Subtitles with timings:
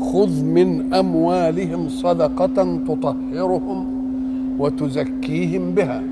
[0.00, 3.86] خذ من أموالهم صدقة تطهرهم
[4.58, 6.02] وتزكيهم بها.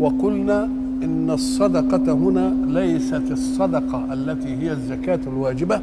[0.00, 0.64] وقلنا
[1.02, 5.80] إن الصدقة هنا ليست الصدقة التي هي الزكاة الواجبة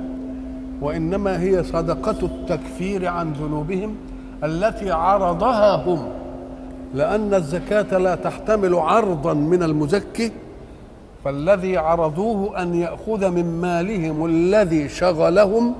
[0.81, 3.95] وإنما هي صدقة التكفير عن ذنوبهم
[4.43, 5.99] التي عرضها هم
[6.95, 10.31] لأن الزكاة لا تحتمل عرضا من المزكي
[11.25, 15.73] فالذي عرضوه أن يأخذ من مالهم الذي شغلهم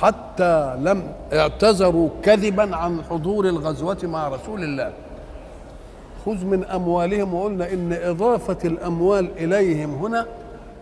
[0.00, 4.92] حتى لم اعتذروا كذبا عن حضور الغزوة مع رسول الله.
[6.26, 10.26] خذ من أموالهم وقلنا إن إضافة الأموال إليهم هنا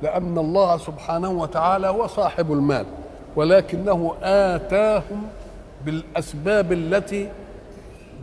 [0.03, 2.87] لأن الله سبحانه وتعالى هو صاحب المال
[3.37, 5.23] ولكنه آتاهم
[5.85, 7.29] بالأسباب التي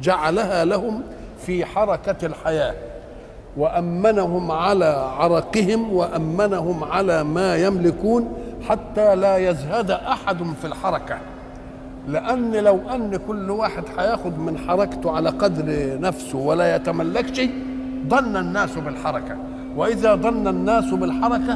[0.02, 1.02] جعلها لهم
[1.46, 2.76] في حركة الحياة.
[3.58, 8.34] وأمنهم على عرقهم وأمنهم على ما يملكون
[8.68, 11.18] حتى لا يزهد أحد في الحركة.
[12.08, 17.42] لأن لو أن كل واحد هياخد من حركته على قدر نفسه ولا يتملكش
[18.08, 19.38] ضن الناس بالحركة.
[19.76, 21.54] وإذا ضن الناس بالحركة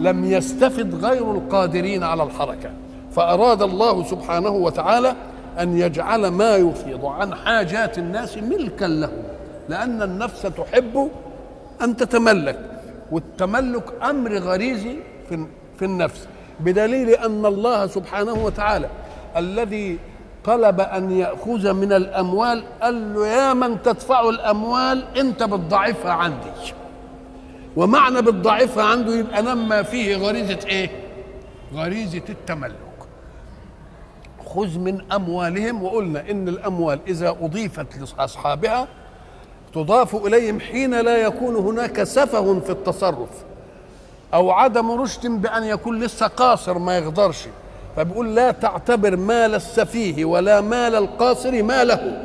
[0.00, 2.70] لم يستفد غير القادرين على الحركة.
[3.12, 5.14] فأراد الله سبحانه وتعالى
[5.60, 9.22] أن يجعل ما يفيض عن حاجات الناس ملكا لهم.
[9.68, 11.10] لأن النفس تحب
[11.82, 12.58] أن تتملك
[13.10, 14.96] والتملك أمر غريزي
[15.28, 15.46] في
[15.78, 16.28] في النفس
[16.60, 18.88] بدليل أن الله سبحانه وتعالى
[19.36, 19.98] الذي
[20.44, 26.72] طلب أن يأخذ من الأموال قال له يا من تدفع الأموال أنت بتضعفها عندي.
[27.76, 30.90] ومعنى بتضعفها عنده يبقى نما فيه غريزة إيه؟
[31.74, 32.76] غريزة التملك.
[34.46, 37.86] خذ من أموالهم وقلنا إن الأموال إذا أضيفت
[38.18, 38.88] لأصحابها
[39.74, 43.44] تضاف إليهم حين لا يكون هناك سفه في التصرف.
[44.34, 47.46] أو عدم رشد بأن يكون لسه قاصر ما يقدرش
[47.96, 52.22] فبيقول لا تعتبر مال السفيه ولا مال القاصر ماله.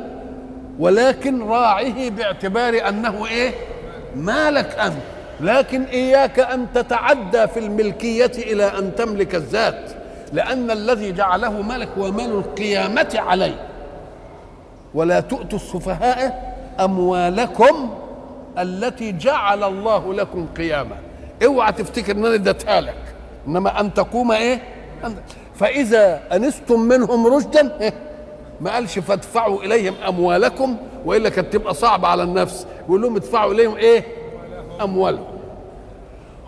[0.78, 3.54] ولكن راعه باعتبار أنه إيه؟
[4.16, 4.94] مالك أنت.
[5.40, 9.92] لكن إياك أن تتعدى في الملكية إلى أن تملك الذات.
[10.32, 13.68] لأن الذي جعله مالك هو مال القيامة عليه.
[14.94, 17.90] ولا تؤتوا السفهاء أموالكم
[18.58, 20.96] التي جعل الله لكم قياما.
[21.44, 23.14] اوعى تفتكر إن أنا اديتها لك.
[23.46, 24.62] إنما أن تقوم إيه؟
[25.54, 27.92] فإذا أنستم منهم رشدا إيه؟
[28.60, 32.66] ما قالش فادفعوا إليهم أموالكم وإلا كانت تبقى صعبة على النفس.
[32.86, 34.04] يقول لهم ادفعوا إليهم إيه؟
[34.82, 35.24] أموالهم.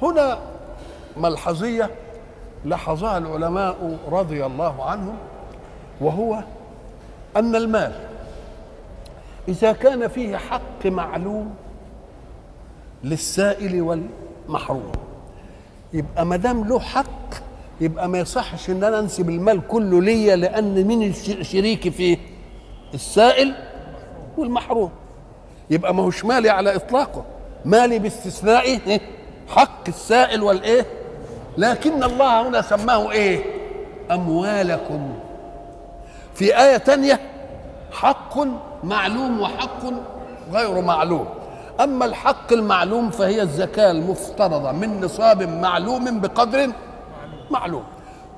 [0.02, 0.38] هنا
[1.16, 1.90] ملحظية
[2.64, 5.16] لاحظها العلماء رضي الله عنهم
[6.00, 6.42] وهو
[7.36, 7.92] أن المال
[9.48, 11.54] إذا كان فيه حق معلوم
[13.04, 13.82] للسائل
[14.46, 14.92] والمحروم
[15.92, 17.34] يبقى ما دام له حق
[17.80, 21.12] يبقى ما يصحش إن أنا أنسب المال كله ليا لأن مين
[21.42, 22.16] شريكي فيه؟
[22.94, 23.54] السائل
[24.38, 24.90] والمحروم
[25.70, 27.24] يبقى ما هوش مالي على إطلاقه
[27.64, 29.00] مالي باستثناء
[29.48, 30.86] حق السائل والإيه؟
[31.58, 33.44] لكن الله هنا سماه إيه؟
[34.10, 35.14] أموالكم
[36.34, 37.20] في آية تانية
[37.92, 38.38] حق
[38.84, 39.80] معلوم وحق
[40.52, 41.26] غير معلوم
[41.80, 46.70] أما الحق المعلوم فهي الزكاة المفترضة من نصاب معلوم بقدر
[47.50, 47.82] معلوم.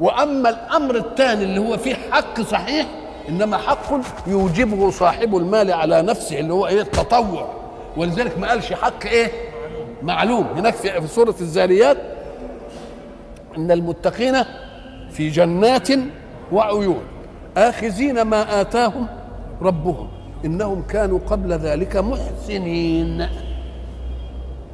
[0.00, 2.86] وأما الأمر الثاني اللي هو فيه حق صحيح
[3.28, 7.48] إنما حق يوجبه صاحب المال على نفسه اللي هو إيه؟ التطوع.
[7.96, 9.30] ولذلك ما قالش حق إيه؟
[10.02, 10.46] معلوم.
[10.56, 11.96] هناك في سورة الزاريات
[13.56, 14.36] إن المتقين
[15.10, 15.88] في جنات
[16.52, 17.02] وعيون
[17.56, 19.06] آخذين ما آتاهم
[19.62, 20.08] ربهم.
[20.44, 23.28] إنهم كانوا قبل ذلك محسنين.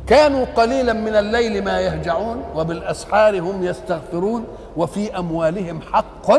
[0.07, 4.45] كانوا قليلا من الليل ما يهجعون وبالأسحار هم يستغفرون
[4.77, 6.31] وفي أموالهم حق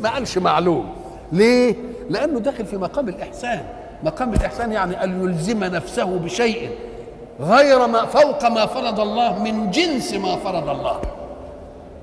[0.00, 0.86] ما قالش معلوم.
[1.32, 1.76] ليه؟
[2.10, 3.62] لأنه داخل في مقام الإحسان.
[4.02, 6.70] مقام الإحسان يعني أن يلزم نفسه بشيء
[7.40, 11.00] غير ما فوق ما فرض الله من جنس ما فرض الله.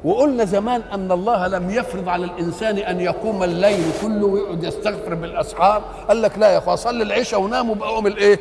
[0.03, 5.81] وقلنا زمان أن الله لم يفرض على الإنسان أن يقوم الليل كله ويقعد يستغفر بالأسحار
[6.07, 8.39] قال لك لا يا اخويا صلي العشاء ونام وبقى قوم الإيه؟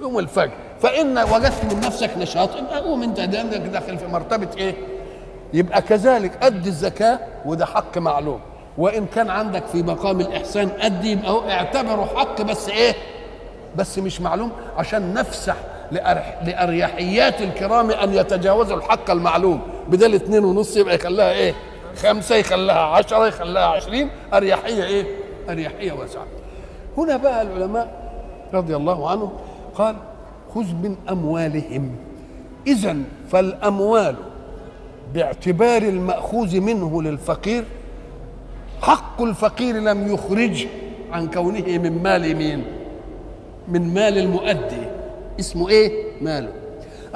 [0.00, 4.74] يوم الفجر فإن وجدت من نفسك نشاط يبقى قوم أنت داخل في مرتبة إيه؟
[5.52, 8.40] يبقى كذلك أدي الزكاة وده حق معلوم
[8.78, 12.94] وإن كان عندك في مقام الإحسان أدي يبقى اعتبره حق بس إيه
[13.76, 15.54] بس مش معلوم عشان نفسح
[15.92, 19.60] لأريحيات الكرام أن يتجاوزوا الحق المعلوم.
[19.88, 21.54] بدل اتنين ونص يبقى يخليها إيه؟
[21.96, 24.08] خمسة يخليها عشرة يخليها عشرين.
[24.34, 25.06] أريحية إيه؟
[25.50, 26.26] أريحية واسعة.
[26.96, 28.12] هنا بقى العلماء
[28.54, 29.30] رضي الله عنهم
[29.74, 29.96] قال
[30.54, 31.96] خذ من أموالهم.
[32.66, 32.96] إذا
[33.30, 34.14] فالأموال
[35.14, 37.64] باعتبار المأخوذ منه للفقير
[38.82, 40.66] حق الفقير لم يخرج
[41.12, 42.64] عن كونه من مال مين؟
[43.68, 44.77] من مال المؤدي.
[45.40, 46.52] اسمه إيه؟ ماله.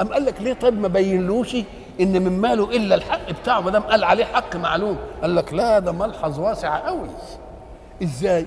[0.01, 1.57] أم قال لك ليه طيب ما بينلوش
[2.01, 5.79] إن من ماله إلا الحق بتاعه ما دام قال عليه حق معلوم؟ قال لك لا
[5.79, 7.09] ده ملحظ واسع قوي
[8.03, 8.47] إزاي؟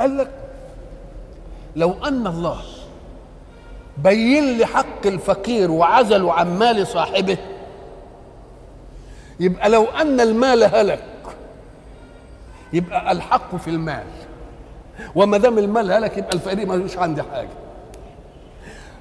[0.00, 0.30] قال لك
[1.76, 2.60] لو أن الله
[3.98, 7.36] بين لي حق الفقير وعزله عن مال صاحبه
[9.40, 11.04] يبقى لو أن المال هلك
[12.72, 14.04] يبقى الحق في المال.
[15.14, 17.48] وما دام المال هلك يبقى الفقير ملوش عندي حاجة.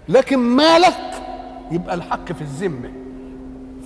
[0.09, 0.99] لكن مالك
[1.71, 2.91] يبقى الحق في الذمة.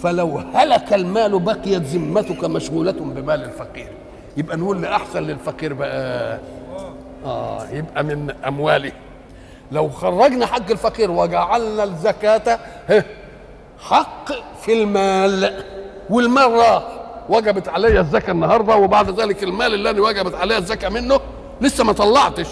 [0.01, 3.91] فلو هلك المال بقيت ذمتك مشغولة بمال الفقير.
[4.37, 6.39] يبقى نقول لأحسن للفقير بقى.
[7.25, 8.91] آه يبقى من أمواله.
[9.71, 12.59] لو خرجنا حق الفقير وجعلنا الزكاة
[13.79, 14.31] حق
[14.61, 15.63] في المال.
[16.09, 16.83] والمال راح
[17.29, 21.19] وجبت علي الزكاة النهارده وبعد ذلك المال الذي وجبت علي الزكاة منه
[21.61, 22.47] لسه ما طلعتش.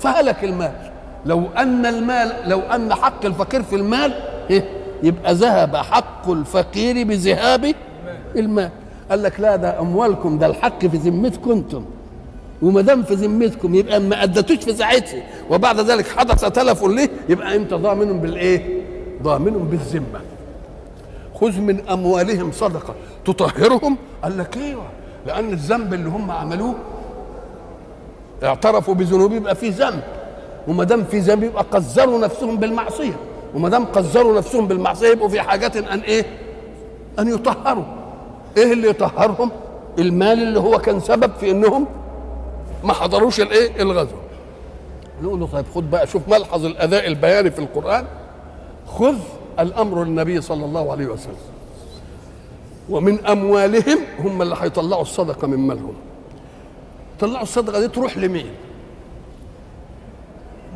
[0.00, 0.91] فهلك المال.
[1.26, 4.12] لو أن المال لو أن حق الفقير في المال
[4.50, 4.64] إيه؟
[5.02, 7.74] يبقى ذهب حق الفقير بذهاب
[8.36, 8.70] المال.
[9.10, 11.84] قال لك لا ده أموالكم ده الحق في ذمتكم أنتم.
[12.62, 15.22] وما دام في ذمتكم يبقى ما أدتوش في ساعتها.
[15.50, 18.82] وبعد ذلك حدث تلف ليه؟ يبقى أنت ضامن بالإيه؟
[19.22, 20.20] ضامن بالذمة.
[21.34, 22.94] خذ من أموالهم صدقة.
[23.24, 24.84] تطهرهم؟ قال لك أيوه.
[25.26, 26.74] لأن الذنب اللي هم عملوه
[28.42, 30.02] اعترفوا بذنوب يبقى في ذنب.
[30.68, 33.16] وما دام في ذنب يبقى قذروا نفسهم بالمعصية
[33.54, 36.24] وما دام قذروا نفسهم بالمعصية يبقوا في حاجة أن إيه؟
[37.18, 37.84] أن يطهروا
[38.56, 39.50] إيه اللي يطهرهم؟
[39.98, 41.86] المال اللي هو كان سبب في إنهم
[42.84, 44.16] ما حضروش الإيه؟ الغزو
[45.22, 48.04] نقول له طيب خد بقى شوف ملحظ الأداء البياني في القرآن
[48.86, 49.14] خذ
[49.60, 51.36] الأمر للنبي صلى الله عليه وسلم
[52.90, 55.94] ومن أموالهم هم اللي هيطلعوا الصدقة من مالهم
[57.20, 58.46] طلعوا الصدقة دي تروح لمين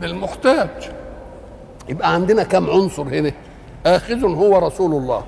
[0.01, 0.91] للمحتاج.
[1.89, 3.33] يبقى عندنا كم عنصر هنا؟
[3.87, 5.23] آخذ هو رسول الله.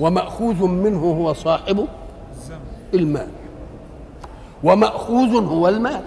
[0.00, 1.86] ومأخوذ منه هو صاحب
[2.94, 3.28] المال.
[4.64, 6.02] ومأخوذ هو المال.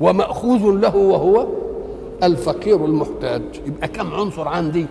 [0.00, 1.46] ومأخوذ له وهو
[2.22, 3.42] الفقير المحتاج.
[3.66, 4.86] يبقى كم عنصر عندي؟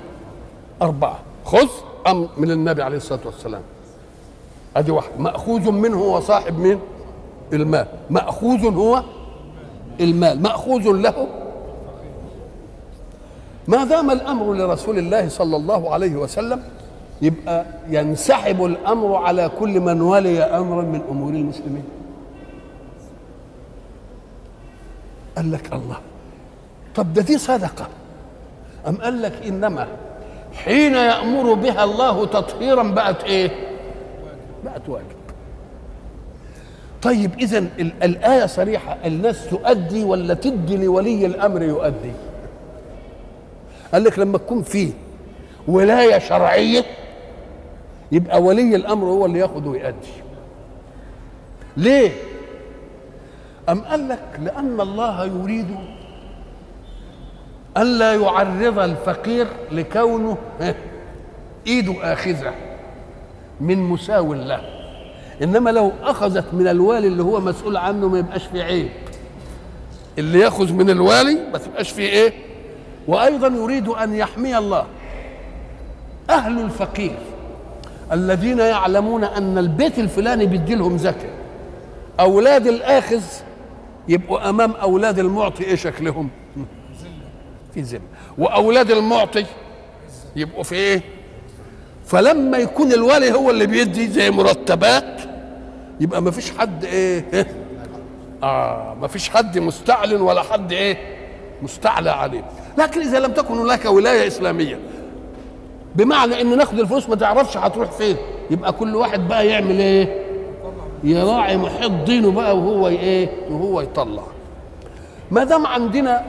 [0.81, 1.19] أربعة.
[1.45, 1.67] خذ
[2.07, 3.61] أمر من النبي عليه الصلاة والسلام.
[4.75, 5.19] أدي واحد.
[5.19, 6.79] مأخوذ منه هو صاحب مين؟
[7.53, 7.87] المال.
[8.09, 9.03] مأخوذ هو
[9.99, 11.27] المال مأخوذ له.
[13.67, 16.63] ما دام الأمر لرسول الله صلى الله عليه وسلم
[17.21, 21.83] يبقى ينسحب الأمر على كل من ولي أمرا من أمور المسلمين.
[25.37, 25.97] قال لك الله
[26.95, 27.87] طب ده دي صدقة.
[28.87, 29.87] أم قال لك إنما
[30.53, 33.51] حين يأمر بها الله تطهيرا بقت إيه؟
[34.65, 35.18] بقت واجب
[37.01, 42.11] طيب اذا الآية صريحة الناس تؤدي ولا تدي لولي الأمر يؤدي؟
[43.93, 44.91] قال لك لما تكون فيه
[45.67, 46.85] ولاية شرعية
[48.11, 50.13] يبقى ولي الأمر هو اللي ياخذ ويؤدي.
[51.77, 52.11] ليه؟
[53.69, 55.75] أم قال لك لأن الله يريد
[57.77, 60.37] الا يعرض الفقير لكونه
[61.67, 62.53] إيده آخذة
[63.61, 64.78] من مساو له.
[65.43, 68.89] إنما لو أخذت من الوالي اللي هو مسؤول عنه ما يبقاش فيه عيب.
[70.17, 72.33] اللي يأخذ من الوالي ما تبقاش فيه إيه؟
[73.07, 74.85] وأيضا يريد أن يحمي الله.
[76.29, 77.17] أهل الفقير
[78.11, 81.29] الذين يعلمون أن البيت الفلاني بيدي لهم زكاة.
[82.19, 83.23] أولاد الآخذ
[84.07, 86.29] يبقوا أمام أولاد المعطي إيه شكلهم؟
[87.73, 88.01] في ذمه
[88.37, 89.45] وأولاد المعطي
[90.35, 91.01] يبقوا في إيه؟
[92.05, 95.21] فلما يكون الولي هو اللي بيدي زي مرتبات
[95.99, 97.25] يبقى ما فيش حد إيه
[98.43, 100.97] آه ما فيش حد مستعلن ولا حد إيه
[101.61, 102.43] مستعلى عليه.
[102.77, 104.79] لكن إذا لم تكن هناك ولاية إسلامية
[105.95, 108.15] بمعنى إن ناخد الفلوس ما تعرفش هتروح فين.
[108.51, 110.25] يبقى كل واحد بقى يعمل إيه؟
[111.03, 114.23] يراعي محيط دينه بقى وهو إيه وهو يطلع.
[115.31, 116.25] ما دام عندنا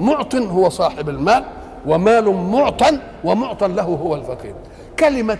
[0.00, 1.44] معط هو صاحب المال
[1.86, 4.54] ومال معطى ومعطى له هو الفقير.
[4.98, 5.38] كلمة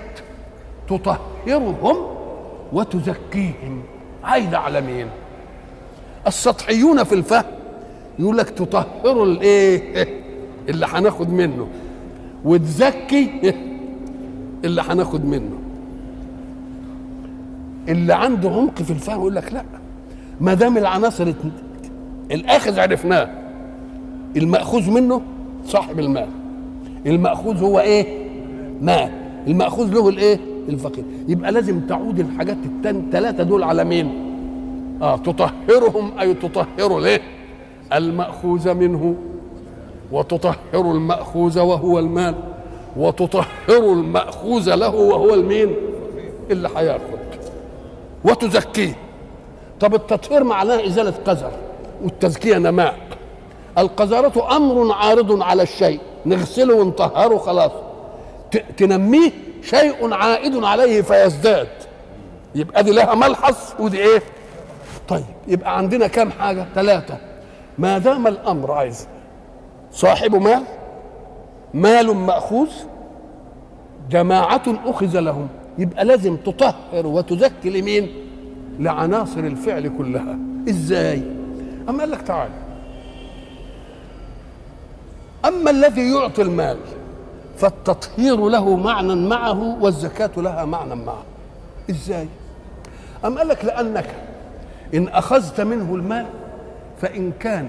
[0.88, 1.76] تطهرهم
[2.73, 3.83] وتزكيهم.
[4.25, 5.07] عايدة على مين
[6.27, 7.45] السطحيون في الفهم
[8.19, 10.09] يقول لك تطهر الإيه؟
[10.69, 11.69] اللي هناخد منه.
[12.45, 13.31] وتزكي
[14.65, 15.59] اللي هناخد منه.
[17.89, 19.63] اللي عنده عمق في الفهم يقول لك لا.
[20.41, 21.33] ما دام العناصر
[22.31, 23.29] الآخذ عرفناه.
[24.37, 25.23] المأخوذ منه
[25.67, 26.29] صاحب المال.
[27.07, 28.29] المأخوذ هو إيه؟
[28.81, 29.11] مال.
[29.47, 31.05] المأخوذ له الإيه؟ الفقير.
[31.29, 34.29] يبقى لازم تعود الحاجات الثلاثه دول على مين؟
[35.03, 36.19] آه تطهرهم.
[36.21, 37.21] اي تطهر ليه؟
[37.93, 39.15] المأخوذ منه.
[40.13, 42.35] وتطهر المأخوذ وهو المال.
[42.97, 45.75] وتطهر المأخوذ له وهو المين؟
[46.51, 47.19] اللي هياخد
[48.25, 48.97] وتزكيه.
[49.81, 51.51] طب التطهير معناه إزالة قذر
[52.05, 52.95] والتزكية نماء.
[53.79, 56.01] القذارة أمر عارض على الشيء.
[56.27, 57.71] نغسله ونطهره خلاص.
[58.77, 59.31] تنميه
[59.62, 61.69] شيء عائد عليه فيزداد.
[62.55, 64.23] يبقى دي لها ملحظ ودي إيه؟
[65.09, 67.19] طيب يبقى عندنا كام حاجة؟ ثلاثة
[67.79, 69.09] ما دام الأمر عايز
[69.93, 70.62] صاحب مال
[71.75, 72.69] مال مأخوذ
[74.11, 75.49] جماعة أخذ لهم.
[75.79, 78.09] يبقى لازم تطهر وتزكي لمين؟
[78.79, 80.38] لعناصر الفعل كلها.
[80.69, 81.23] إزاي؟
[81.88, 82.53] أما قال لك تعالى
[85.45, 86.79] أما الذي يعطي المال
[87.59, 91.23] فالتطهير له معنى معه والزكاة لها معنى معه.
[91.91, 92.29] إزاي؟
[93.25, 94.15] أم قال لك لأنك
[94.95, 96.27] إن أخذت منه المال
[97.00, 97.69] فإن كان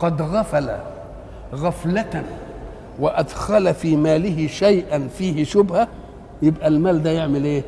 [0.00, 0.70] قد غفل
[1.54, 2.22] غفلة
[2.98, 5.88] وأدخل في ماله شيئا فيه شبهة
[6.42, 7.62] يبقى المال ده يعمل إيه؟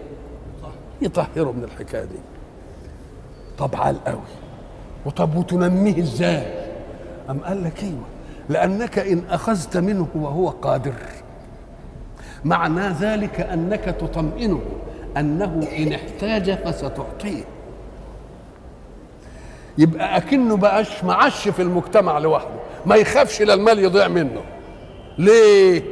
[1.03, 2.19] يطهره من الحكاية دي.
[3.59, 4.19] طب عال قوي.
[5.07, 6.47] وطب وتنميه إزاي؟
[7.31, 8.03] أم قال لك أيوه.
[8.49, 10.95] لأنك إن أخذت منه وهو قادر.
[12.45, 14.61] معنى ذلك أنك تطمئنه
[15.16, 17.45] أنه إن احتاج فستعطيه.
[19.78, 22.50] يبقى أكنه بقاش معش في المجتمع لوحده
[22.87, 24.40] ما يخافش لا المال يضيع منه.
[25.19, 25.83] ليه؟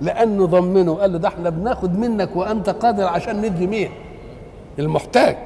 [0.00, 3.90] لأنه ضمنه قال له ده إحنا بناخد منك وأنت قادر عشان ندي مين؟
[4.78, 5.36] المحتاج.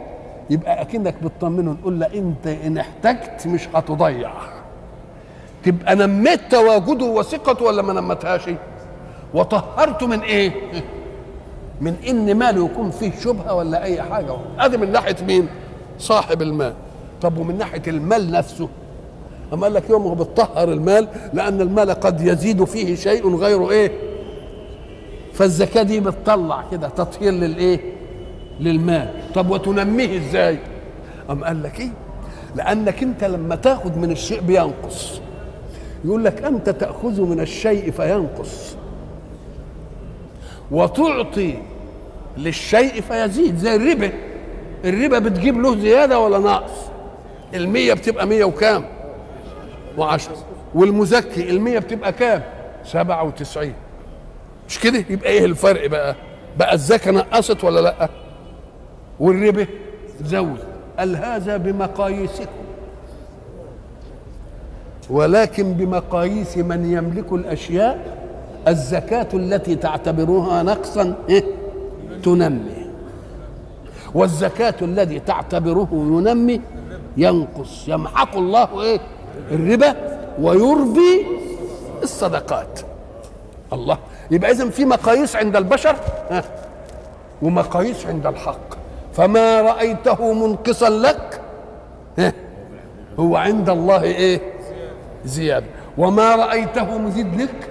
[0.51, 4.31] يبقى أكنك بتطمنه نقول له أنت إن احتجت مش هتضيع.
[5.65, 8.43] تبقى نميت تواجده وثقته ولا ما نمتهاش؟
[9.35, 10.53] وطهرته من إيه؟
[11.81, 14.37] من إن ماله يكون فيه شبهة ولا أي حاجة.
[14.59, 15.47] ادي من ناحية مين؟
[15.99, 16.73] صاحب المال.
[17.23, 18.69] طب ومن ناحية المال نفسه؟
[19.53, 23.93] أما قال لك يوم بتطهر المال لأن المال قد يزيد فيه شيء غير إيه؟
[25.33, 27.81] فالزكاة دي بتطلع كده تطهير للإيه؟
[28.61, 29.09] للمال.
[29.35, 30.59] طب وتنميه إزاي؟
[31.31, 31.91] أم قال لك إيه؟
[32.57, 35.21] لأنك أنت لما تاخذ من الشيء بينقص.
[36.05, 38.77] يقول لك أنت تاخذ من الشيء فينقص.
[40.71, 41.55] وتعطي
[42.37, 44.13] للشيء فيزيد زي الربا
[44.85, 46.71] الربا بتجيب له زيادة ولا نقص
[47.55, 48.85] المية بتبقى مية وكام؟
[49.99, 50.37] وعشرة.
[50.75, 52.43] والمزكي المية بتبقى كام؟
[52.85, 53.75] سبعة وتسعين.
[54.69, 56.15] مش كده؟ يبقى إيه الفرق بقى؟
[56.59, 58.09] بقى الزكاة نقصت ولا لأ؟
[59.21, 59.67] والربا
[60.25, 60.59] زود.
[60.99, 62.47] قال هذا بمقاييسكم.
[65.11, 68.20] ولكن بمقاييس من يملك الأشياء
[68.69, 71.45] الزكاة التي تعتبرها نقصا إيه؟
[72.23, 72.91] تنمي.
[74.15, 76.61] والزكاة الذي تعتبره ينمي
[77.17, 79.01] ينقص يمحق الله إيه؟
[79.51, 79.95] الربا
[80.41, 81.27] ويربي
[82.03, 82.81] الصدقات.
[83.73, 83.99] الله.
[84.31, 85.97] يبقى اذا في مقاييس عند البشر
[86.31, 86.45] ها؟
[87.43, 88.75] ومقاييس عند الحق.
[89.13, 91.41] فما رأيته منقصا لك
[92.19, 92.33] ها
[93.21, 94.41] هو عند الله إيه؟
[95.25, 95.67] زيادة.
[95.99, 97.71] وما رأيته مزيد لك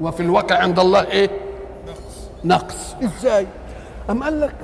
[0.00, 1.30] وفي الواقع عند الله إيه؟
[2.44, 2.94] نقص.
[3.02, 3.46] إزاي؟
[4.10, 4.54] أم قال لك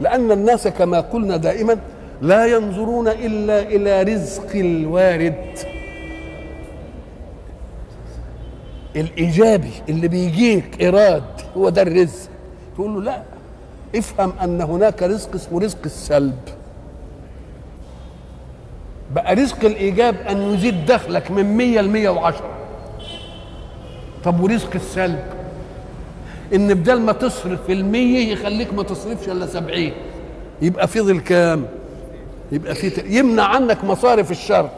[0.00, 1.78] لأن الناس كما قلنا دائما
[2.22, 5.58] لا ينظرون إلا إلى رزق الوارد.
[8.96, 11.24] الإيجابي اللي بيجيك إيراد
[11.56, 12.30] هو ده الرزق.
[12.74, 13.22] تقول له لا
[13.96, 16.38] افهم أن هناك رزق اسمه رزق السلب.
[19.14, 22.61] بقى رزق الإيجاب أن يزيد دخلك من مية لمية وعشرة.
[24.24, 25.18] طب ورزق السلب؟
[26.54, 29.92] إن بدل ما تصرف في المية يخليك ما تصرفش إلا سبعين.
[30.62, 31.66] يبقى فضل كام؟
[32.52, 34.68] يبقى في يمنع عنك مصارف الشر.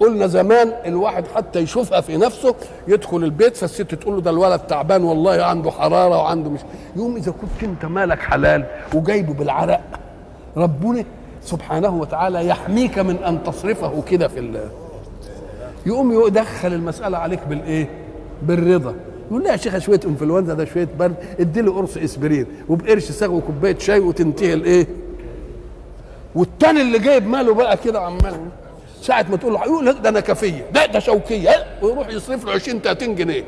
[0.00, 2.54] قلنا زمان الواحد حتى يشوفها في نفسه
[2.88, 6.60] يدخل البيت فالست تقول له ده الولد تعبان والله عنده حرارة وعنده مش
[6.96, 8.64] يوم إذا كنت أنت مالك حلال
[8.94, 9.80] وجايبه بالعرق.
[10.56, 11.04] ربنا
[11.42, 14.70] سبحانه وتعالى يحميك من أن تصرفه كده في الله
[15.86, 17.88] يقوم يدخل المسألة عليك بالإيه؟
[18.46, 18.94] بالرضا.
[19.30, 21.14] يقول لها يا شيخه شوية إنفلونزا ده شوية برد.
[21.40, 24.86] ادي له قرص اسبرين وبقرش ساغ وكوباية شاي وتنتهي الإيه؟
[26.34, 28.34] والتاني اللي جايب ماله بقى كده عمال
[29.02, 31.50] ساعة ما تقول له يقول ده أنا كفيه ده ده شوكية.
[31.82, 33.44] ويروح يصرف له 20 30 جنيه.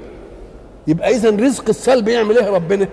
[0.86, 2.88] يبقى إذا رزق السلب يعمل إيه ربنا؟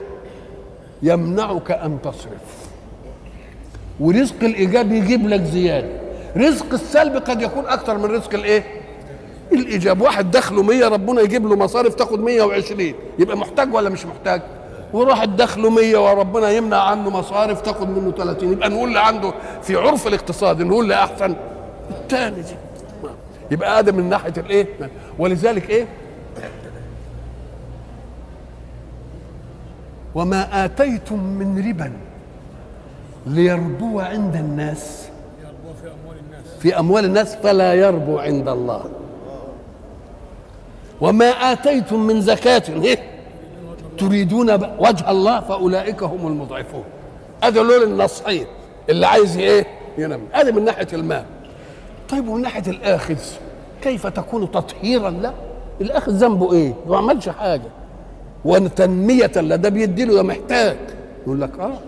[1.04, 2.68] يمنعك أن تصرف.
[4.00, 5.88] ورزق الإيجاب يجيب لك زيادة.
[6.38, 8.64] رزق السلب قد يكون أكثر من رزق الإيه؟
[9.72, 14.42] الايجاب واحد دخله 100 ربنا يجيب له مصارف تاخد 120 يبقى محتاج ولا مش محتاج؟
[14.94, 19.76] وراح دخله 100 وربنا يمنع عنه مصارف تاخد منه 30 يبقى نقول اللي عنده في
[19.76, 21.36] عرف الاقتصاد نقول اللي احسن
[21.90, 22.56] الثاني دي
[23.52, 24.68] يبقى آدم من ناحية الإيه؟
[25.20, 25.88] ولذلك إيه؟
[30.16, 31.92] وما آتيتم من ربا
[33.28, 35.08] ليربو عند الناس.
[36.60, 38.84] في أموال الناس فلا يربو عند الله.
[41.02, 42.64] وما آتيتم من زكاة.
[42.70, 43.00] إيه؟
[43.98, 46.84] تريدون وجه الله فأولئك هم المضعفون.
[47.44, 48.46] ادي دول النصحين
[48.90, 49.66] اللي عايز إيه؟
[49.98, 51.26] ينمي ادي من ناحية المال.
[52.10, 53.18] طيب ومن ناحية الآخذ
[53.82, 55.34] كيف تكون تطهيرا؟ له
[55.82, 57.70] الآخذ ذنبه إيه؟ ما عملش حاجة.
[58.46, 60.78] وتنميه له ده بيدي له ده محتاج.
[61.24, 61.80] يقول لك آه.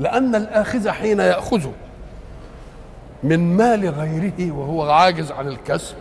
[0.00, 1.66] لأن الآخذ حين ياخذ
[3.22, 5.94] من مال غيره وهو عاجز عن الكسب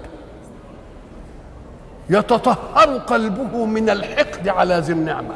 [2.10, 5.36] يتطهر قلبه من الحقد على ذي النعمة.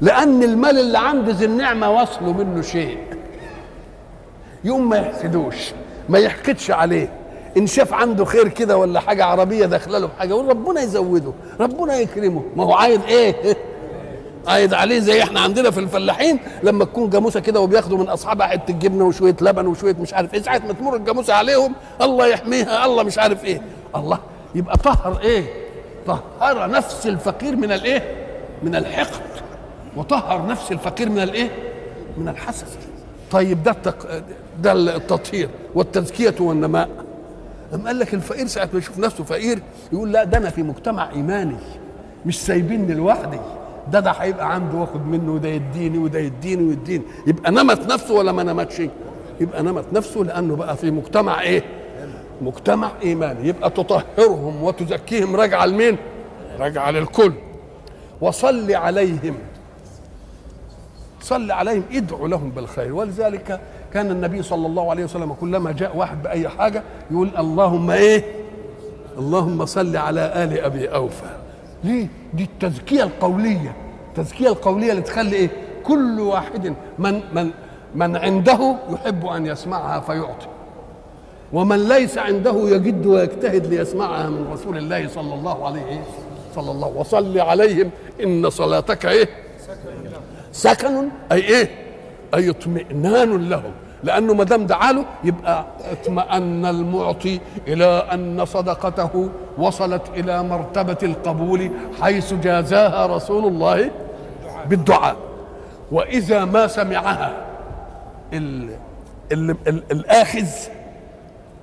[0.00, 2.98] لأن المال اللي عند ذي النعمة وصله منه شيء.
[4.64, 5.72] يقوم ما يحسدوش
[6.08, 7.08] ما يحقدش عليه.
[7.56, 11.96] إن شاف عنده خير كده ولا حاجة عربية داخلة له بحاجه يقول ربنا يزوده ربنا
[11.96, 12.42] يكرمه.
[12.56, 13.56] ما هو عايد إيه؟
[14.46, 18.72] عايد عليه زي إحنا عندنا في الفلاحين لما تكون جاموسة كده وبياخدوا من اصحابها حتة
[18.72, 23.02] جبنه وشوية لبن وشوية مش عارف إيه ساعة ما تمر الجاموسة عليهم الله يحميها الله
[23.02, 23.60] مش عارف إيه.
[23.96, 24.18] الله.
[24.54, 25.44] يبقى طهر إيه؟
[26.06, 28.02] طهر نفس الفقير من الإيه؟
[28.62, 29.22] من الحقد.
[29.96, 31.50] وطهر نفس الفقير من الإيه؟
[32.18, 32.66] من الحسد.
[33.30, 34.22] طيب ده التق...
[34.62, 36.88] ده التطهير والتزكية والنماء.
[37.74, 39.58] أم قال لك الفقير ساعة ما يشوف نفسه فقير
[39.92, 41.56] يقول لا ده أنا في مجتمع إيماني
[42.26, 43.38] مش سايبيني لوحدي.
[43.92, 47.04] ده ده هيبقى عنده واخد منه وده يديني وده يديني ويديني.
[47.26, 48.82] يبقى نمت نفسه ولا ما نمتش؟
[49.40, 51.62] يبقى نمت نفسه لأنه بقى في مجتمع إيه؟
[52.44, 53.48] مجتمع إيماني.
[53.48, 55.96] يبقى تطهرهم وتزكيهم راجعة لمين؟
[56.58, 57.32] راجعة للكل.
[58.20, 59.34] وصل عليهم.
[61.20, 62.94] صل عليهم ادعو لهم بالخير.
[62.94, 63.60] ولذلك
[63.92, 68.24] كان النبي صلى الله عليه وسلم كلما جاء واحد بأي حاجة يقول اللهم إيه؟
[69.18, 71.36] اللهم صل على آل أبي أوفى.
[71.84, 73.76] ليه؟ دي التزكية القولية.
[74.08, 75.50] التزكية القولية اللي تخلي إيه؟
[75.84, 77.50] كل واحد من من
[77.94, 80.46] من عنده يحب أن يسمعها فيعطي.
[81.54, 86.02] ومن ليس عنده يجد ويجتهد ليسمعها من رسول الله صلى الله عليه
[86.54, 87.90] صلى الله وصل عليهم
[88.22, 89.28] إن صلاتك إيه؟
[90.52, 91.08] سكن.
[91.32, 91.70] أي إيه؟
[92.34, 93.72] أي اطمئنان لهم.
[94.04, 101.70] لأنه ما دام دعا له يبقى اطمأن المعطي إلى أن صدقته وصلت إلى مرتبة القبول
[102.02, 103.90] حيث جازاها رسول الله
[104.66, 105.16] بالدعاء.
[105.92, 107.44] وإذا ما سمعها
[108.32, 108.68] ال
[109.32, 110.46] ال ال الآخذ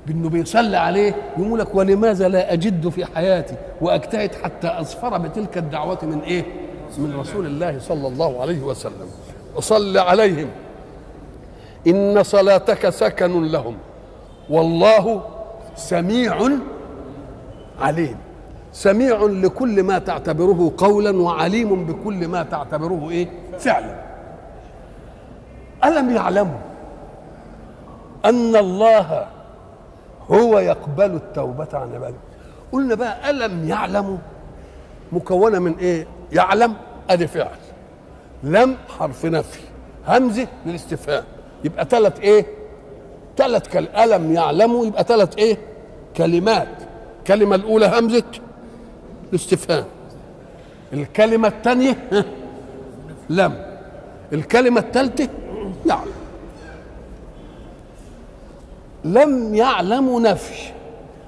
[0.08, 6.00] بأنه بيصلي عليه يقول لك ولماذا لا أجد في حياتي وأجتهد حتى اظفر بتلك الدعوة
[6.04, 6.46] من إيه؟
[6.98, 9.08] من رسول الله صلى الله عليه وسلم.
[9.56, 10.48] وصل عليهم.
[11.88, 13.76] إن صلاتك سكن لهم.
[14.50, 15.24] والله
[15.76, 16.50] سميع
[17.80, 18.18] عليم.
[18.74, 23.28] سميع لكل ما تعتبره قولا وعليم بكل ما تعتبره إيه؟
[23.60, 23.96] فعلا.
[25.86, 26.60] ألم يعلموا
[28.26, 29.26] أن الله
[30.32, 32.18] هو يقبل التوبة عن عباده.
[32.72, 34.18] قلنا بقى ألم يعلموا
[35.12, 36.74] مكونة من إيه؟ يعلم
[37.10, 37.58] ادي فعل.
[38.44, 39.60] لم حرف نفي.
[40.08, 41.24] همزه للاستفهام.
[41.64, 42.46] يبقى ثلاث إيه؟
[43.38, 45.58] ثلاث كل ألم يعلموا يبقى ثلاث إيه؟
[46.18, 46.68] كلمات.
[47.20, 48.24] الكلمة الأولى همزة
[49.30, 49.86] الاستفهام.
[50.94, 51.98] الكلمة الثانية
[53.30, 53.66] لم.
[54.34, 55.30] الكلمة الثالثة
[55.86, 56.21] يعلم.
[59.04, 60.72] لم يعلموا نفي.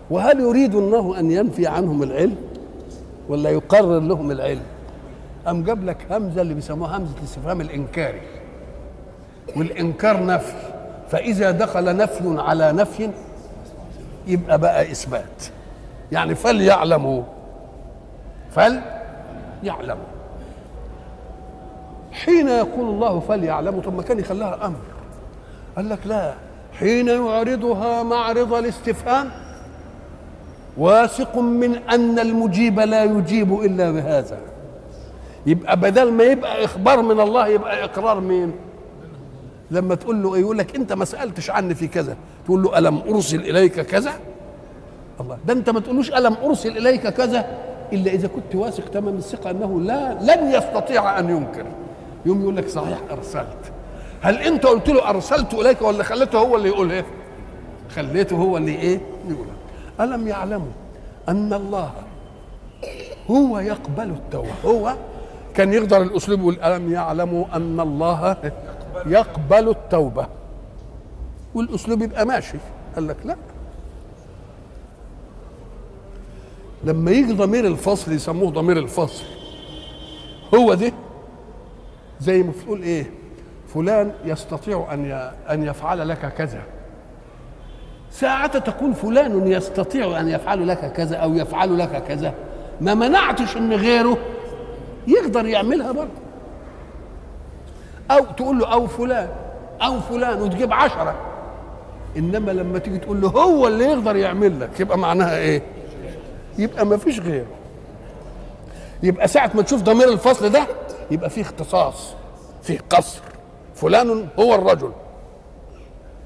[0.10, 2.36] وهل يريد الله أن ينفي عنهم العلم؟
[3.30, 4.64] ولا يقرر لهم العلم؟
[5.48, 8.22] أم جاب لك همزة اللي بيسموها همزة الاستفهام الإنكاري؟
[9.56, 10.54] والإنكار نفي.
[11.10, 13.10] فإذا دخل نفي على نفي
[14.28, 15.44] يبقى بقى إثبات.
[16.12, 17.24] يعني فليعلموا.
[18.52, 20.06] فليعلموا.
[22.12, 24.80] حين يقول الله فليعلموا طب ما كان يخليها أمر.
[25.76, 26.34] قال لك لا.
[26.80, 29.30] حين يعرضها معرض الاستفهام
[30.78, 34.38] واثق من أن المجيب لا يجيب إلا بهذا.
[35.46, 38.52] يبقى بدل ما يبقى إخبار من الله يبقى إقرار مين؟
[39.72, 42.18] لما تقول له إيه يقول لك أنت ما سألتش عني في كذا.
[42.46, 44.12] تقول له ألم أرسل إليك كذا؟
[45.20, 47.46] الله ده أنت ما تقولوش ألم أرسل إليك كذا
[47.94, 51.66] إلا إذا كنت واثق تمام الثقة أنه لا لن يستطيع أن ينكر.
[52.26, 53.72] يوم يقول لك صحيح أرسلت.
[54.24, 57.06] هل انت قلت له أرسلت إليك ولا خليته هو اللي يقول إيه؟
[57.96, 59.46] خليته هو اللي إيه؟ يقول.
[60.00, 60.72] ألم يعلموا
[61.30, 61.92] أن الله
[63.32, 64.96] هو يقبل التوبة؟ هو
[65.56, 68.38] كان يقدر الأسلوب يقول ألم يعلموا أن الله
[69.06, 70.28] يقبل التوبة؟
[71.56, 72.58] والأسلوب يبقى ماشي.
[72.96, 73.36] قال لك لا.
[76.84, 79.24] لما يجي ضمير الفصل يسموه ضمير الفصل
[80.56, 80.92] هو ده
[82.22, 83.12] زي ما تقول إيه؟
[83.74, 86.62] فلان يستطيع أن أن يفعل لك كذا.
[88.12, 92.34] ساعة تقول فلان يستطيع أن يفعل لك كذا أو يفعل لك كذا.
[92.82, 94.18] ما منعتش إن غيره
[95.08, 96.24] يقدر يعملها برضه.
[98.12, 99.30] أو تقول له أو فلان
[99.82, 101.16] أو فلان وتجيب عشرة.
[102.18, 105.62] إنما لما تيجي تقول له هو اللي يقدر يعمل لك يبقى معناها إيه؟
[106.58, 107.46] يبقى ما فيش غيره.
[109.04, 110.68] يبقى ساعة ما تشوف ضمير الفصل ده
[111.12, 112.14] يبقى فيه اختصاص
[112.64, 113.22] فيه قصر.
[113.84, 114.92] فلان هو الرجل.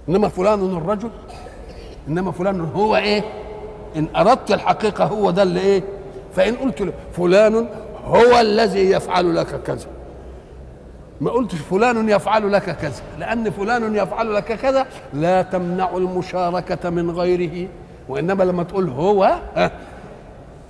[0.09, 1.09] إنما فلان الرجل؟
[2.07, 3.23] إنما فلان هو إيه؟
[3.95, 5.83] إن أردت الحقيقة هو ده اللي إيه؟
[6.35, 7.67] فإن قلت له فلان
[8.05, 9.87] هو الذي يفعل لك كذا.
[11.21, 13.01] ما قلتش فلان يفعل لك كذا.
[13.19, 17.67] لأن فلان يفعل لك كذا لا تمنع المشاركة من غيره.
[18.09, 19.71] وإنما لما تقول هو ها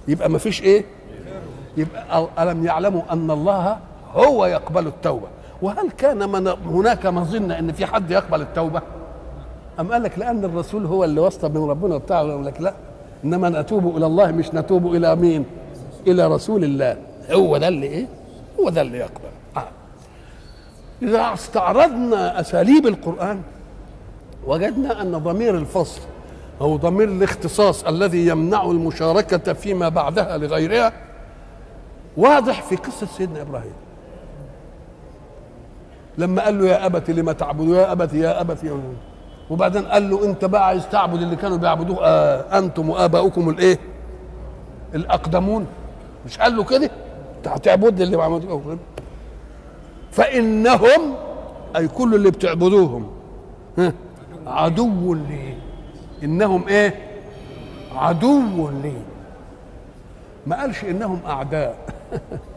[0.08, 0.86] يبقى ما فيش إيه؟
[1.78, 3.78] يبقى ألم يعلموا أن الله
[4.14, 5.28] هو يقبل التوبة.
[5.62, 8.82] وهل كان من هناك مظنه ان في حد يقبل التوبة
[9.80, 12.74] أم قال لك لأن الرسول هو اللي واسطة بين ربنا وبتاع يقول لك لا
[13.24, 15.46] إنما نتوب إلى الله مش نتوب إلى مين؟
[16.08, 16.98] إلى رسول الله
[17.32, 18.06] هو ده اللي إيه؟
[18.60, 19.68] هو ده اللي يقبل آه.
[21.02, 23.42] إذا استعرضنا أساليب القرآن
[24.48, 26.02] وجدنا أن ضمير الفصل
[26.62, 30.94] أو ضمير الاختصاص الذي يمنع المشاركة فيما بعدها لغيرها
[32.18, 33.74] واضح في قصة سيدنا إبراهيم
[36.18, 38.82] لما قال له يا أبت لما تعبد يا أبت يا أبت يا أبت
[39.50, 43.80] وبعدين قال له أنت بقى عايز تعبد اللي كانوا بيعبدوه آه أنتم وآباؤكم الإيه؟
[44.96, 45.68] الأقدمون.
[46.26, 46.90] مش قال له كده؟
[47.38, 48.78] أنت هتعبد اللي بيعبدوه
[50.12, 51.16] فإنهم
[51.76, 53.08] أي كل اللي بتعبدوهم
[53.78, 53.94] ها
[54.48, 55.54] عدو لي.
[56.24, 56.96] إنهم إيه؟
[57.96, 58.94] عدو لي.
[60.48, 61.76] ما قالش إنهم أعداء.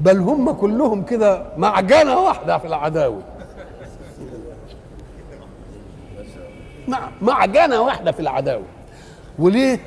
[0.00, 3.22] بل هم كلهم كده معجنة واحدة في العداوة.
[6.88, 8.62] مع معجنة واحدة في العداوة.
[9.38, 9.80] وليه؟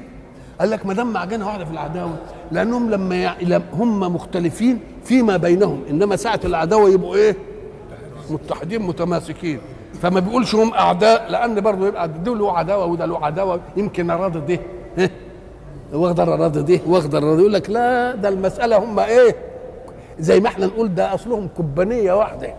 [0.59, 2.15] قال لك ما دام معجنة واحدة في العداوة
[2.51, 3.35] لأنهم لما.
[3.73, 5.83] هم مختلفين فيما بينهم.
[5.89, 7.35] إنما ساعة العداوة يبقوا إيه؟
[8.29, 9.59] متحدين متماسكين.
[10.01, 13.59] فما بيقولش هم أعداء لأن برضه يبقى ده له عداوة وده له عداوة.
[13.77, 14.59] يمكن أراد ده
[15.93, 19.35] واخضر اراد ده واخضر اراد يقول لك لا ده المسألة هم إيه؟
[20.19, 22.53] زي ما إحنا نقول ده اصلهم كبانيه واحدة.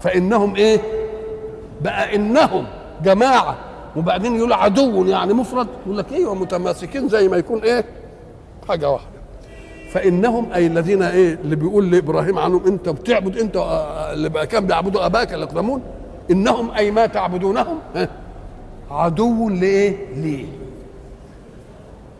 [0.00, 0.80] فإنهم إيه؟
[1.82, 2.66] بقى إنهم
[3.04, 3.56] جماعة.
[3.96, 5.66] وبعدين يقول عدو يعني مفرد.
[5.86, 7.84] يقول لك أيوه متماسكين زي ما يكون إيه؟
[8.68, 9.16] حاجة واحدة.
[9.92, 13.56] فإنهم أي الذين إيه؟ اللي بيقول لإبراهيم عنهم أنت بتعبد أنت
[14.12, 15.82] اللي بقى كان بيعبدوا آباك الاقدمون
[16.30, 17.78] إنهم أي ما تعبدونهم
[18.90, 20.46] عدو لإيه؟ ليه؟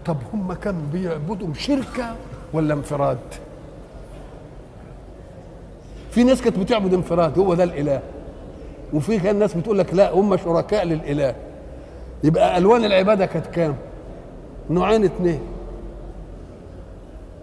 [0.06, 2.14] طب هم كانوا بيعبدوا شركة
[2.52, 3.18] ولا انفراد؟
[6.10, 8.00] في ناس كانت بتعبد انفراد هو ده الإله.
[8.92, 11.34] وفي كان ناس بتقول لك لا هم شركاء للإله.
[12.24, 13.76] يبقى ألوان العبادة كانت كام؟
[14.70, 15.40] نوعين اثنين.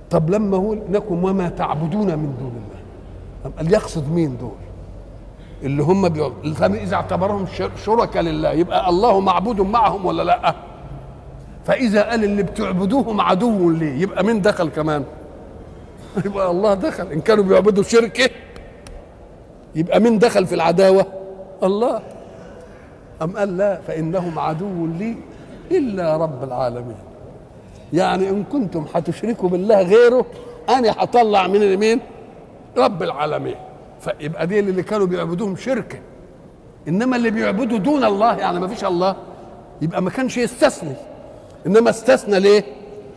[0.09, 3.57] طب لما هو لكم وما تعبدون من دون الله.
[3.57, 4.51] قال يقصد مين دول؟
[5.63, 7.45] اللي هم بيعبدوا فاذا اعتبرهم
[7.85, 8.51] شركاء لله.
[8.51, 10.55] يبقى الله معبود معهم ولا لا؟
[11.65, 15.03] فإذا قال اللي بتعبدوهم عدو ليه يبقى مين دخل كمان؟
[16.25, 17.11] يبقى الله دخل.
[17.11, 18.29] إن كانوا بيعبدوا شركه
[19.75, 21.05] يبقى مين دخل في العداوة؟
[21.63, 22.01] الله.
[23.21, 25.15] أم قال لا فإنهم عدو لي
[25.71, 26.97] إلا رب العالمين.
[27.93, 30.25] يعني إن كنتم هتشركوا بالله غيره
[30.69, 31.99] أنا هطلع من اليمين
[32.77, 33.55] رب العالمين.
[33.99, 35.99] فيبقى دي اللي كانوا بيعبدوهم شركة
[36.87, 39.15] إنما اللي بيعبدوا دون الله يعني ما فيش الله
[39.81, 40.95] يبقى ما كانش يستثني.
[41.67, 42.63] إنما استثنى ليه؟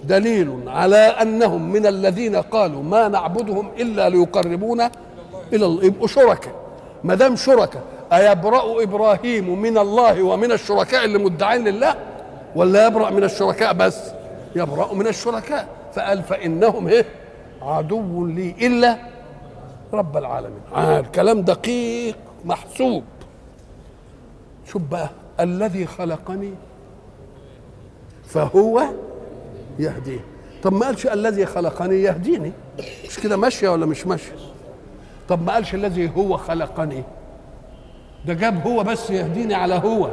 [0.05, 4.91] دليل على أنهم من الذين قالوا ما نعبدهم إلا ليقربونا
[5.53, 5.85] إلى الله.
[5.85, 6.55] يبقوا شركاء.
[7.05, 7.83] ما دام شركاء
[8.13, 11.95] أيبرأ إبراهيم من الله ومن الشركاء اللي مدعين لله؟
[12.57, 13.99] ولا يبرأ من الشركاء بس
[14.57, 15.69] يبرأ من الشركاء.
[15.95, 17.05] فقال فإنهم إيه؟
[17.63, 18.97] عدو لي إلا
[19.93, 20.61] رب العالمين.
[20.75, 23.05] آه الكلام دقيق محسوب.
[24.67, 26.51] شوف بقى الذي خلقني
[28.27, 28.83] فهو
[29.79, 30.21] يهديه.
[30.62, 32.53] طب ما قالش الذي خلقني يهديني.
[33.09, 34.33] مش كده ماشية ولا مش ماشية؟
[35.29, 37.03] طب ما قالش الذي هو خلقني.
[38.27, 40.11] ده جاب هو بس يهديني على هو.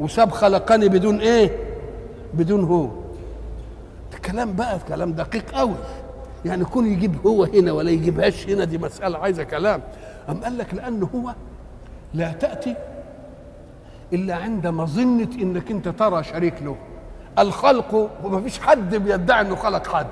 [0.00, 1.50] وساب خلقني بدون إيه؟
[2.34, 2.88] بدون هو.
[4.14, 5.74] الكلام بقى كلام دقيق قوي
[6.44, 9.82] يعني كون يجيب هو هنا ولا يجيبهاش هنا دي مسألة عايزة كلام.
[10.28, 11.34] أم قال لك لأن هو
[12.14, 12.74] لا تأتي
[14.12, 16.76] إلا عند مظنة إنك أنت ترى شريك له.
[17.38, 20.06] الخلق وما فيش حد بيدعي إنه خلق حد.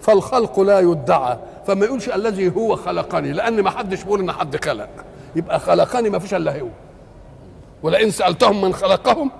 [0.00, 1.38] فالخلق لا يدعى.
[1.66, 4.88] فما يقولش الذي هو خلقني لأن ما حدش بيقول إن حد خلق.
[5.36, 6.68] يبقى خلقني ما فيش إلا هو.
[7.82, 9.30] ولئن سألتهم من خلقهم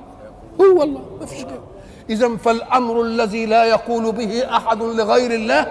[0.61, 1.65] هو والله ما فيش غيره.
[2.11, 5.67] إذا فالأمر الذي لا يقول به أحد لغير الله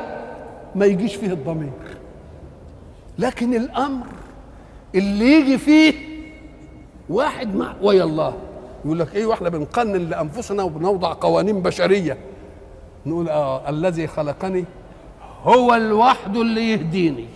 [0.76, 1.72] ما يجيش فيه الضمير.
[3.20, 4.06] لكن الأمر
[4.96, 5.94] اللي يجي فيه
[7.10, 8.34] واحد مع ويا الله.
[8.86, 12.18] يقول لك إيه وإحنا بنقنن لأنفسنا وبنوضع قوانين بشرية.
[13.06, 14.66] نقول آه الذي خلقني
[15.44, 17.28] هو الوحد اللي يهديني.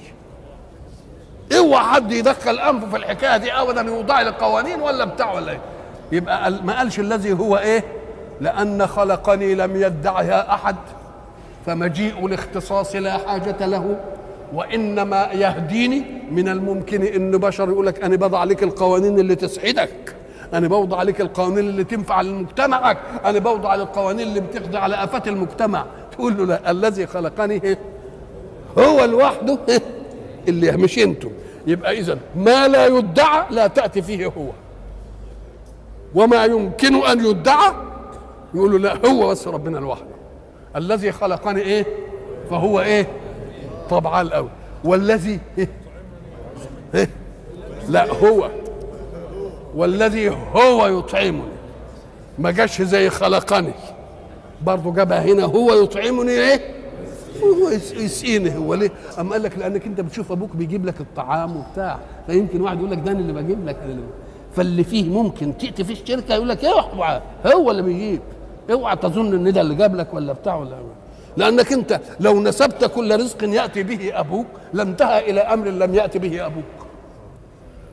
[1.58, 5.60] اوعى حد يدخل أنفه في الحكاية دي ابدا يوضع لي قوانين ولا بتاع ولا إيه؟
[6.12, 7.84] يبقى ما قالش الذي هو إيه؟
[8.42, 10.76] لأن خلقني لم يدعها أحد
[11.66, 14.00] فمجيء الاختصاص لا حاجة له
[14.54, 16.04] وإنما يهديني.
[16.32, 20.16] من الممكن إن بشر يقول لك أنا بضع لك القوانين اللي تسعدك.
[20.54, 22.98] أنا بوضع لك القوانين اللي تنفع لمجتمعك.
[23.26, 25.86] أنا بوضع القوانين اللي بتقضي على آفات المجتمع.
[26.12, 27.78] تقول له لا الذي خلقني
[28.80, 29.58] هو لوحده
[30.48, 31.30] اللي مش أنتم.
[31.68, 34.48] يبقى إذا ما لا يدعى لا تأتي فيه هو.
[36.16, 37.74] وما يمكن أن يدعى
[38.54, 40.16] يقولوا لا هو بس ربنا لوحده
[40.76, 41.86] الذي خلقني إيه؟
[42.50, 43.08] فهو إيه؟
[43.90, 44.50] طبعا القوي
[44.84, 45.70] والذي إيه؟
[46.96, 47.10] إيه؟
[47.90, 48.50] لا هو.
[49.76, 51.56] والذي هو يطعمني.
[52.40, 53.74] ما جاش زي خلقني.
[54.62, 56.76] برضه جابها هنا هو يطعمني إيه؟
[57.44, 62.00] هو يسقيني هو ليه؟ أم قال لك لأنك أنت بتشوف أبوك بيجيب لك الطعام وبتاع.
[62.28, 64.02] فيمكن واحد يقول لك ده أنا اللي بجيب لك اللي
[64.56, 68.22] فاللي فيه ممكن تأتي في الشركة يقول لك اوعى هو اللي بيجيب.
[68.72, 70.78] اوعى تظن إن ده اللي جاب لك ولا بتاع ولا
[71.38, 76.46] لأنك أنت لو نسبت كل رزق يأتي به أبوك لانتهى إلى أمر لم يأتي به
[76.46, 76.85] أبوك.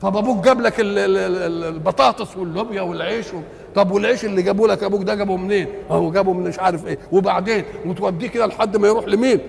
[0.03, 3.37] طب أبوك جاب لك البطاطس واللوبيا والعيش و...
[3.75, 6.97] طب والعيش اللي جابه لك أبوك ده جابه منين؟ أهو جابه من مش عارف إيه
[7.11, 9.39] وبعدين وتوديه كده لحد ما يروح لمين؟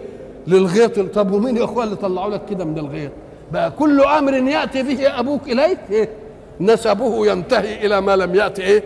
[0.47, 3.11] للغيط طب ومين يا إخوان اللي طلعوا لك كده من الغيط؟
[3.53, 6.09] بقى كل أمر يأتي به أبوك إليك إيه؟
[6.61, 8.83] نسبه ينتهي إلى ما لم يأتي إيه؟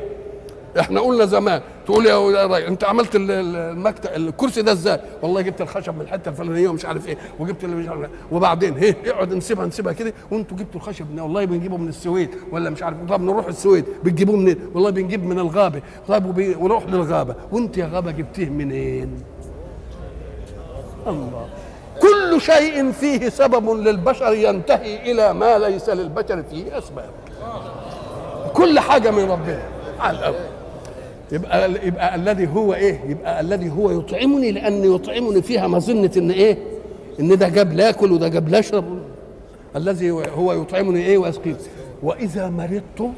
[0.80, 5.94] إحنا قلنا زمان تقول يا راجل انت عملت المكتب الكرسي ده إزاي؟ والله جبت الخشب
[5.94, 8.08] من الحتة الفلانية ومش عارف إيه وجبت اللي مش عارف إيه.
[8.32, 12.70] وبعدين هي اقعد نسيبها نسيبها كده وانتوا جبتوا الخشب من والله بنجيبه من السويد ولا
[12.70, 16.54] مش عارف طب نروح السويد بتجيبوه منين؟ والله بنجيب من الغابة وبي...
[16.54, 19.22] ونروح للغابه وانت يا غابة جبتيه منين؟
[21.06, 21.48] الله
[22.02, 27.10] كل شيء فيه سبب للبشر ينتهي إلى ما ليس للبشر فيه أسباب
[28.54, 29.62] كل حاجة من ربنا
[30.00, 30.57] على الأول.
[31.32, 36.58] يبقى يبقى الذي هو إيه؟ يبقى الذي هو يطعمني لأن يطعمني فيها مظنه إن إيه؟
[37.20, 38.84] إن ده جاب لاكل وده جاب لاشرب
[39.76, 41.56] الذي هو يطعمني إيه ويسقيني
[42.02, 43.12] وإذا مرضت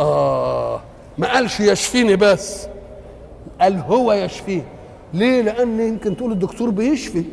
[0.00, 0.80] آه
[1.18, 2.66] ما قالش يشفيني بس
[3.60, 4.62] قال هو يشفيه
[5.14, 7.24] ليه؟ لأن يمكن تقول الدكتور بيشفي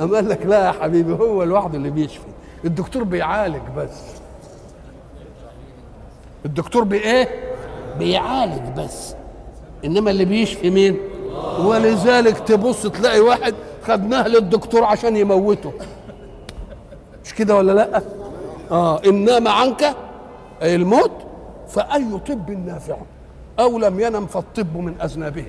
[0.00, 2.26] أم قال لك لا يا حبيبي هو لوحده اللي بيشفي
[2.64, 4.00] الدكتور بيعالج بس
[6.46, 7.28] الدكتور بايه؟
[7.98, 9.14] بيعالج بس.
[9.84, 10.96] إنما اللي بيشفي مين؟
[11.58, 13.54] ولذلك تبص تلاقي واحد
[13.86, 15.72] خدناه للدكتور عشان يموته.
[17.24, 18.02] مش كده ولا لأ؟
[18.70, 19.94] آه انما عنك
[20.62, 21.10] أي الموت
[21.68, 22.96] فأي طب نافع
[23.58, 25.46] أو لم ينم فالطب من أذنابه.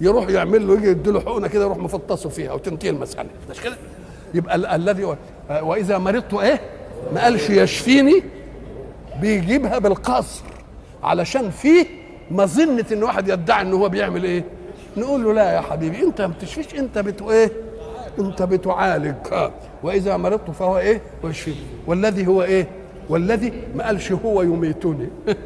[0.00, 3.76] يروح يعمل له يجي يديله حقنة كده يروح مفطسه فيها وتنتهي المساله مش كده؟
[4.34, 5.16] يبقى ال- الذي
[5.62, 6.60] وإذا مرضت إيه؟
[7.14, 8.22] ما قالش يشفيني
[9.20, 10.42] بيجيبها بالقصر.
[11.02, 11.86] علشان فيه
[12.30, 14.44] مظنة إن واحد يدعي إن هو بيعمل إيه؟
[14.96, 17.50] نقول له لا يا حبيبي أنت ما بتشفيش أنت بتو إيه؟
[18.18, 19.14] أنت بتعالج.
[19.82, 21.54] وإذا مرضت فهو إيه؟ ويشفي
[21.86, 22.68] والذي هو إيه؟
[23.08, 25.08] والذي ما قالش هو يميتني.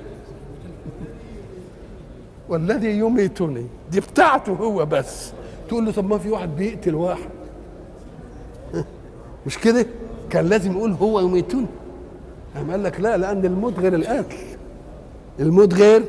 [2.48, 3.66] والذي يميتني.
[3.90, 5.32] دي بتاعته هو بس.
[5.68, 7.30] تقول له طب ما في واحد بيقتل واحد.
[9.46, 9.86] مش كده؟
[10.30, 11.66] كان لازم يقول هو يميتني.
[12.56, 14.36] قام قال لك لا لأن الموت غير القتل
[15.40, 16.02] الموت غير؟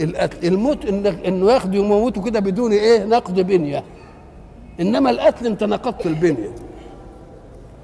[0.00, 0.46] القتل.
[0.48, 3.84] الموت انك انه ياخده يموته كده بدون إيه؟ نقد بنية.
[4.80, 6.50] إنما القتل أنت نقضت البنية.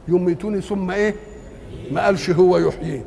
[0.09, 1.15] يميتوني ثم إيه؟
[1.91, 3.05] ما قالش هو يحييه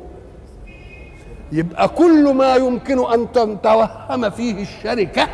[1.52, 5.28] يبقى كل ما يمكن أن تتوهم فيه الشركة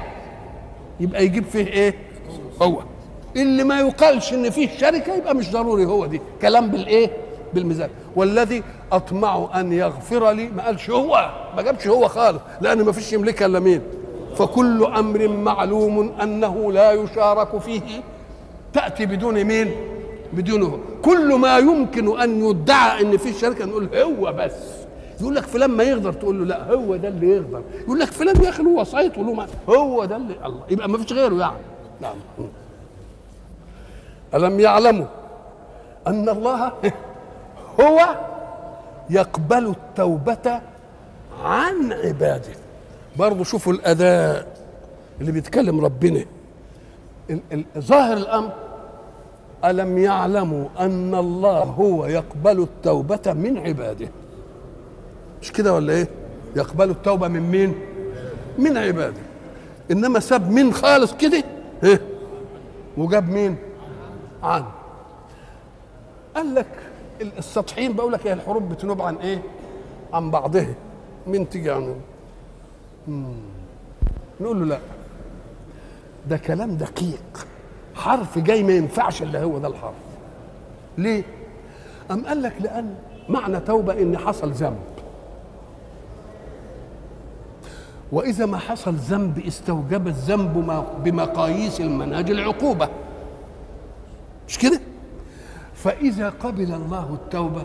[1.00, 1.94] يبقى يجيب فيه إيه؟
[2.62, 2.80] هو.
[3.36, 6.20] اللي ما يقالش إن فيه شركة يبقى مش ضروري هو دي.
[6.42, 7.10] كلام بالإيه؟
[7.54, 7.90] بالميزان.
[8.18, 13.12] والذي أطمع أن يغفر لي ما قالش هو ما جابش هو خالص لأن ما فيش
[13.12, 13.82] يملكها إلا مين؟
[14.36, 17.80] فكل أمر معلوم أنه لا يشارك فيه
[18.72, 19.70] تأتي بدون مين؟
[20.32, 20.78] بدونه.
[21.02, 24.52] كل ما يمكن أن يدعى إن في شركة نقول هو بس.
[25.20, 27.62] يقول لك فلان ما يقدر تقول له لا هو ده اللي يقدر.
[27.84, 30.62] يقول لك فلان يا أخي له وصيت وله هو ده اللي الله.
[30.70, 31.56] يبقى ما فيش غيره يعني.
[32.00, 32.14] نعم.
[34.34, 35.06] ألم يعلموا
[36.06, 36.72] أن الله
[37.80, 38.16] هو
[39.10, 40.60] يقبل التوبة
[41.44, 42.52] عن عباده.
[43.16, 44.56] برضه شوفوا الأداء
[45.20, 46.24] اللي بيتكلم ربنا.
[47.78, 48.52] ظاهر الأمر
[49.64, 54.08] ألم يعلموا أن الله هو يقبل التوبة من عباده؟
[55.42, 56.08] مش كده ولا إيه؟
[56.56, 57.74] يقبل التوبة من مين؟
[58.58, 59.20] من عباده.
[59.90, 61.44] إنما ساب مين خالص كده؟
[62.96, 63.56] وجاب مين؟
[64.42, 64.64] عن.
[66.36, 66.66] قال لك
[67.20, 69.42] السطحيين بقول لك هي الحروب بتنوب عن إيه؟
[70.12, 70.74] عن بعضها.
[71.26, 71.96] مين تيجي عنه
[74.40, 74.78] نقول له لا.
[76.28, 77.46] ده كلام دقيق.
[77.94, 79.94] حرف جاي ما ينفعش إلا هو ده الحرف.
[80.98, 81.22] ليه؟
[82.10, 82.94] أم قال لك لأن
[83.28, 84.78] معنى توبة إن حصل ذنب.
[88.12, 92.88] وإذا ما حصل ذنب استوجب الذنب بمقاييس المنهج العقوبة.
[94.48, 94.80] مش كده؟
[95.82, 97.62] فإذا قبل الله التوبة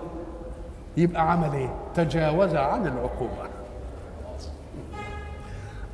[0.97, 3.49] يبقى عمل إيه؟ تجاوز عن العقوبة.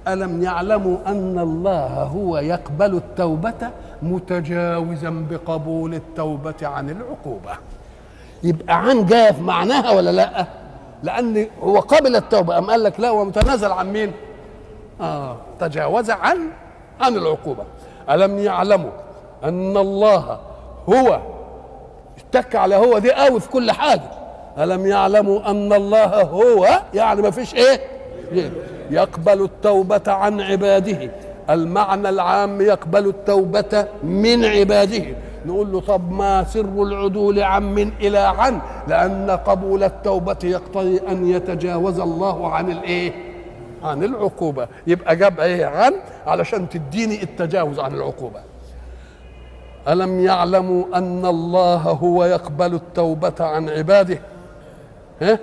[0.08, 3.69] ألم يعلموا أن الله هو يقبل التوبة
[4.01, 7.51] متجاوزا بقبول التوبة عن العقوبة؟
[8.43, 10.45] يبقى عن جاء في معناها ولا لأ؟
[11.03, 14.12] لأن هو قبل التوبة أم قال لك لا هو متنازل عن مين؟
[15.01, 16.38] آه تجاوز عن
[17.01, 17.63] عن العقوبة.
[18.10, 18.91] ألم يعلموا
[19.43, 20.39] أن الله
[20.89, 21.19] هو
[22.29, 24.12] اتك على هو دي قوي في كل حاجة.
[24.58, 27.79] ألم يعلموا أن الله هو؟ يعني ما فيش إيه؟
[28.91, 31.12] يقبل التوبة عن عباده.
[31.49, 35.05] المعنى العام يقبل التوبة من عباده.
[35.45, 41.29] نقول له طب ما سر العدول عن من إلى عن؟ لأن قبول التوبة يقتضي أن
[41.29, 43.12] يتجاوز الله عن الإيه؟
[43.84, 44.67] عن العقوبة.
[44.88, 45.93] يبقى جاب إيه؟ عن
[46.27, 48.39] علشان تديني التجاوز عن العقوبة.
[49.87, 54.19] ألم يعلموا أن الله هو يقبل التوبة عن عباده؟
[55.21, 55.39] ها؟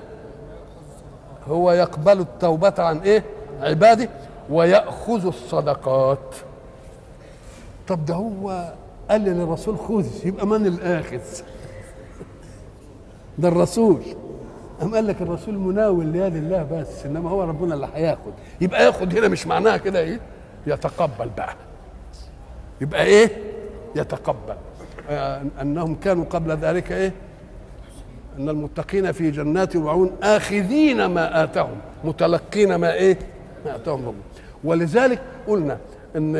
[1.48, 3.24] هو يقبل التوبة عن إيه؟
[3.60, 4.08] عباده
[4.50, 6.34] ويأخذ الصدقات.
[7.88, 8.72] طب ده هو
[9.10, 11.20] قال للرسول خذ يبقى من الآخذ؟
[13.38, 14.00] ده الرسول.
[14.82, 18.32] أم قال لك الرسول مناول ليال الله بس إنما هو ربنا اللي هياخد.
[18.60, 20.20] يبقى ياخد هنا مش معناها كده إيه؟
[20.66, 21.54] يتقبل بقى.
[22.80, 23.55] يبقى إيه؟
[23.94, 24.54] يتقبل.
[25.62, 27.12] أنهم كانوا قبل ذلك إيه؟
[28.38, 33.18] أن المتقين في جنات وعيون آخذين ما آتاهم متلقين ما إيه؟
[33.66, 34.14] ما آتاهم ربهم.
[34.64, 35.78] ولذلك قلنا
[36.16, 36.32] إن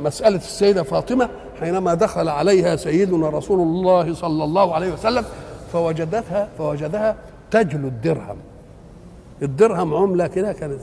[0.00, 1.28] مسألة السيدة فاطمة
[1.60, 5.24] حينما دخل عليها سيدنا رسول الله صلى الله عليه وسلم
[5.72, 7.16] فوجدتها فوجدها
[7.50, 8.36] تجلو الدرهم.
[9.42, 10.80] الدرهم عملة كده كانت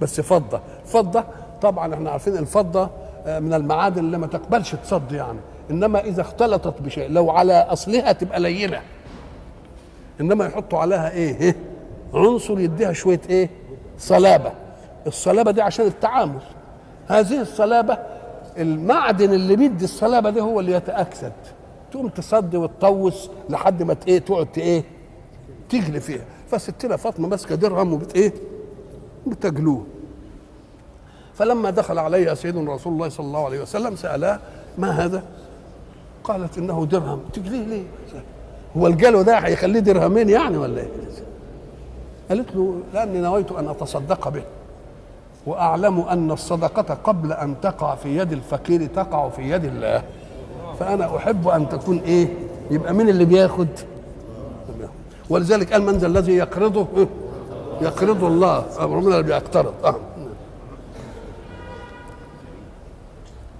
[0.00, 0.60] بس فضة.
[0.84, 1.24] فضة
[1.62, 2.90] طبعا إحنا عارفين الفضة
[3.40, 5.38] من المعادن اللي ما تقبلش تصد يعني.
[5.70, 8.80] إنما إذا اختلطت بشيء لو على أصلها تبقى لينة.
[10.20, 11.56] إنما يحطوا عليها إيه, إيه؟
[12.14, 13.50] عنصر يديها شوية إيه؟
[13.98, 14.52] صلابة.
[15.06, 16.40] الصلابة دي عشان التعامل.
[17.06, 17.98] هذه الصلابة
[18.58, 21.32] المعدن اللي بيدي الصلابة دي هو اللي يتأكسد.
[21.92, 24.84] تقوم تصدي وتطوس لحد ما إيه؟ تقعد إيه؟
[25.68, 26.24] تجلي فيها.
[26.50, 28.32] فستنا فاطمة ماسكة درهم وبت إيه؟
[29.26, 29.86] بتجلوه.
[31.38, 34.40] فلما دخل عليها سيدنا رسول الله صلى الله عليه وسلم سالها
[34.78, 35.22] ما هذا؟
[36.24, 37.20] قالت إنه درهم.
[37.32, 37.82] تجليه ليه
[38.76, 40.88] هو الجلو ده هيخليه درهمين يعني ولا إيه؟
[42.28, 44.42] قالت له لأني نويت أن أتصدق به
[45.46, 50.02] وأعلم أن الصدقة قبل أن تقع في يد الفقير تقع في يد الله.
[50.80, 52.28] فأنا أحب أن تكون إيه؟
[52.70, 53.68] يبقى مين اللي بياخد؟
[55.30, 56.86] ولذلك قال من ذا الذي يقرضه؟
[57.80, 58.64] يقرض الله.
[58.80, 59.74] ربنا اللي بيقترض.
[59.84, 59.94] أه.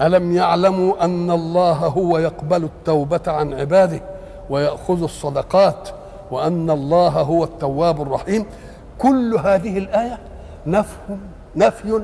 [0.01, 4.01] ألم يعلموا أن الله هو يقبل التوبة عن عباده
[4.51, 5.89] ويأخذ الصدقات
[6.31, 8.47] وأن الله هو التواب الرحيم؟
[8.99, 10.19] كل هذه الآية
[10.67, 10.97] نفي
[11.57, 12.03] نفي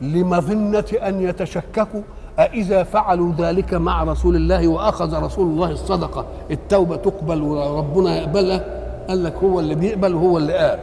[0.00, 2.02] لمظنة أن يتشككوا.
[2.38, 8.64] أإذا فعلوا ذلك مع رسول الله وأخذ رسول الله الصدقة التوبة تقبل وربنا يقبلها.
[9.08, 10.78] قال لك هو اللي بيقبل وهو اللي قال.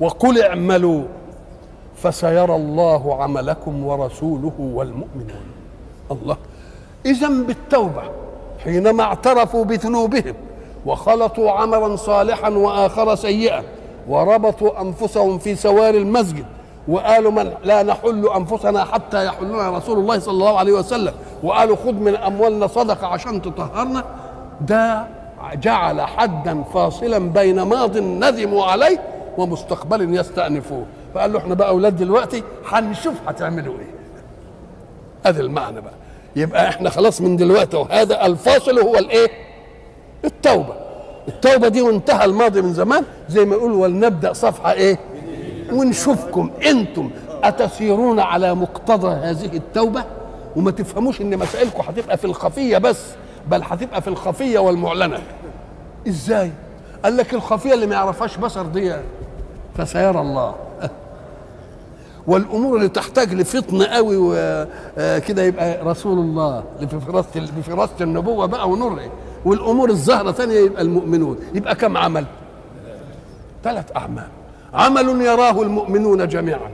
[0.00, 1.04] وقل اعملوا.
[1.96, 5.46] فسيرى الله عملكم ورسوله والمؤمنون.
[6.10, 6.36] الله.
[7.06, 8.02] إذا بالتوبة
[8.64, 10.34] حينما اعترفوا بذنوبهم
[10.86, 13.62] وخلطوا عملا صالحا وآخر سيئا
[14.08, 16.44] وربطوا أنفسهم في سوار المسجد
[16.88, 21.92] وقالوا من لا نحل أنفسنا حتى يحلنا رسول الله صلى الله عليه وسلم وقالوا خذ
[21.92, 24.04] من أموالنا صدقة عشان تطهرنا.
[24.60, 25.06] ده
[25.54, 29.00] جعل حدا فاصلا بين ماض ندموا عليه
[29.38, 30.86] ومستقبل يستأنفوه.
[31.16, 33.94] فقال له إحنا بقى أولاد دلوقتي هنشوف هتعملوا إيه.
[35.26, 35.92] هذا المعنى بقى.
[36.36, 39.28] يبقى إحنا خلاص من دلوقتي وهذا الفاصل هو الايه؟
[40.24, 40.74] التوبة.
[41.28, 44.98] التوبة دي وانتهى الماضي من زمان زي ما يقول ولنبدأ صفحة إيه؟
[45.72, 47.10] ونشوفكم أنتم
[47.44, 50.04] أتسيرون على مقتضى هذه التوبة؟
[50.56, 53.00] وما تفهموش إن مسائلكم هتبقى في الخفية بس
[53.50, 55.18] بل هتبقى في الخفية والمعلنة.
[56.08, 56.50] إزاي؟
[57.04, 58.94] قال لك الخفية اللي ما يعرفهاش بشر دي
[59.78, 60.54] فسيرى الله.
[62.26, 68.46] والأمور اللي تحتاج لفطن قوي وكده يبقى رسول الله اللي في فراسه في فراسه النبوة
[68.46, 69.00] بقى ونور
[69.44, 71.38] والأمور الظاهره ثانية يبقى المؤمنون.
[71.54, 72.24] يبقى كم عمل؟
[73.64, 74.28] ثلاث أعمال.
[74.74, 76.70] عمل يراه المؤمنون جميعا.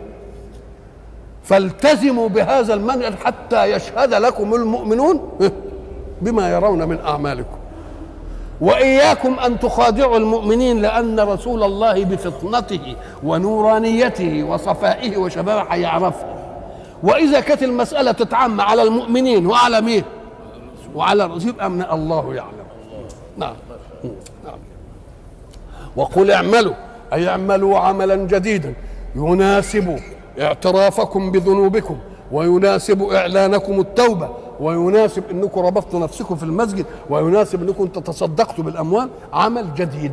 [1.45, 5.21] فالتزموا بهذا المنهج حتى يشهد لكم المؤمنون
[6.23, 7.57] بما يرون من أعمالكم.
[8.63, 16.35] وإياكم أن تخادعوا المؤمنين لأن رسول الله بفطنته ونورانيته وصفائه وشبابه هيعرفها
[17.03, 20.05] وإذا كانت المسألة تتعم على المؤمنين وعلى مين؟
[20.95, 22.65] وعلى الرسول يبقى من الله يعلم.
[23.37, 23.55] نعم.
[24.45, 24.59] نعم.
[25.97, 26.75] وقل اعملوا
[27.13, 28.75] أي اعملوا عملا جديدا.
[29.17, 29.99] يناسب
[30.41, 31.97] اعترافكم بذنوبكم
[32.33, 34.29] ويناسب إعلانكم التوبة.
[34.63, 39.09] ويناسب انكم ربطتوا نفسكم في المسجد ويناسب انكم تتصدقتوا بالاموال.
[39.33, 40.13] عمل جديد.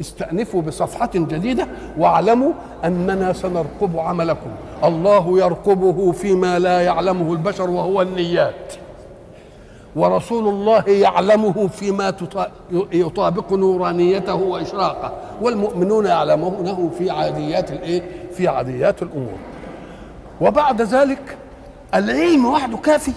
[0.00, 1.66] استأنفوا بصفحة جديدة
[1.98, 2.52] واعلموا
[2.84, 4.50] أننا سنرقب عملكم.
[4.84, 8.74] الله يرقبه فيما لا يعلمه البشر وهو النيات.
[9.96, 12.14] ورسول الله يعلمه فيما
[12.92, 15.12] يطابق نورانيته وإشراقه.
[15.42, 19.38] والمؤمنون يعلمونه في عاديات الإيه؟ في عاديات الأمور.
[20.40, 21.36] وبعد ذلك
[21.94, 23.12] العلم وحده كافي.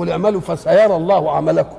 [0.00, 1.76] قل اعملوا فسيرى الله عملكم.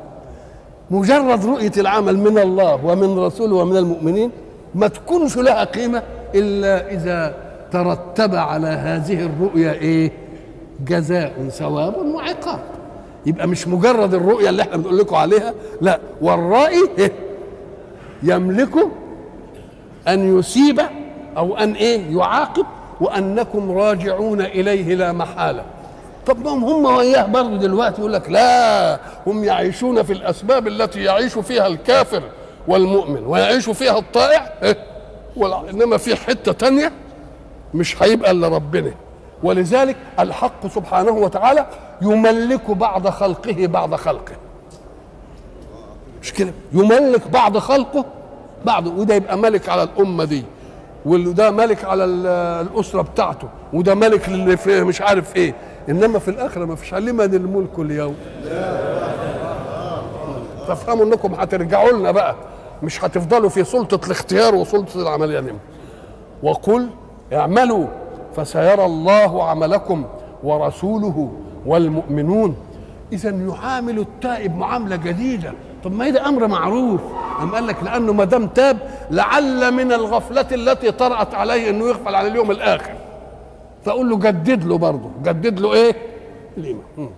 [0.92, 4.32] مجرد رؤية العمل من الله ومن رسوله ومن المؤمنين
[4.76, 6.04] ما تكونش لها قيمة
[6.36, 7.36] إلا إذا
[7.72, 10.12] ترتب على هذه الرؤية إيه؟
[10.88, 12.60] جزاء ثواب وعقاب.
[13.26, 17.12] يبقى مش مجرد الرؤية اللي إحنا بنقول لكم عليها لا والرائي إيه؟
[18.24, 18.74] يملك
[20.08, 20.82] أن يسيب
[21.38, 22.66] أو أن إيه؟ يعاقب
[23.02, 25.64] وأنكم راجعون إليه لا محالة.
[26.26, 31.04] طب ما هم هم وياه برضه دلوقتي يقول لك لا هم يعيشون في الأسباب التي
[31.04, 32.24] يعيش فيها الكافر
[32.68, 34.78] والمؤمن ويعيش فيها الطائع إيه؟
[35.70, 36.92] إنما في حتة تانية
[37.74, 38.92] مش هيبقى إلا ربنا.
[39.44, 41.66] ولذلك الحق سبحانه وتعالى
[42.02, 44.34] يملك بعض خلقه بعض خلقه.
[46.22, 48.06] مش كده؟ يملك بعض خلقه
[48.66, 50.44] بعض وده يبقى ملك على الأمة دي
[51.06, 54.30] وده ملك على الأسرة بتاعته وده ملك
[54.68, 55.56] مش عارف إيه.
[55.90, 56.94] إنما في الآخرة ما فيش.
[56.94, 58.16] لمن الملك اليوم.
[60.68, 62.36] تفهموا إنكم هترجعوا لنا بقى.
[62.84, 65.52] مش هتفضلوا في سلطة الاختيار وسلطة العملية دي
[66.44, 66.90] وقل
[67.34, 67.86] اعملوا
[68.36, 70.06] فسيرى الله عملكم
[70.44, 71.32] ورسوله
[71.66, 72.56] والمؤمنون.
[73.14, 75.54] إذا يعامل التائب معاملة جديدة.
[75.84, 77.02] طب ما ده أمر معروف.
[77.42, 78.78] أم قال لك لأنه ما دام تاب
[79.12, 82.92] لعل من الغفلة التي طرأت عليه إنه يغفل على اليوم الآخر.
[83.86, 85.10] فأقول له جدد له برضه.
[85.24, 85.96] جدد له إيه؟
[86.58, 87.10] الإيمان.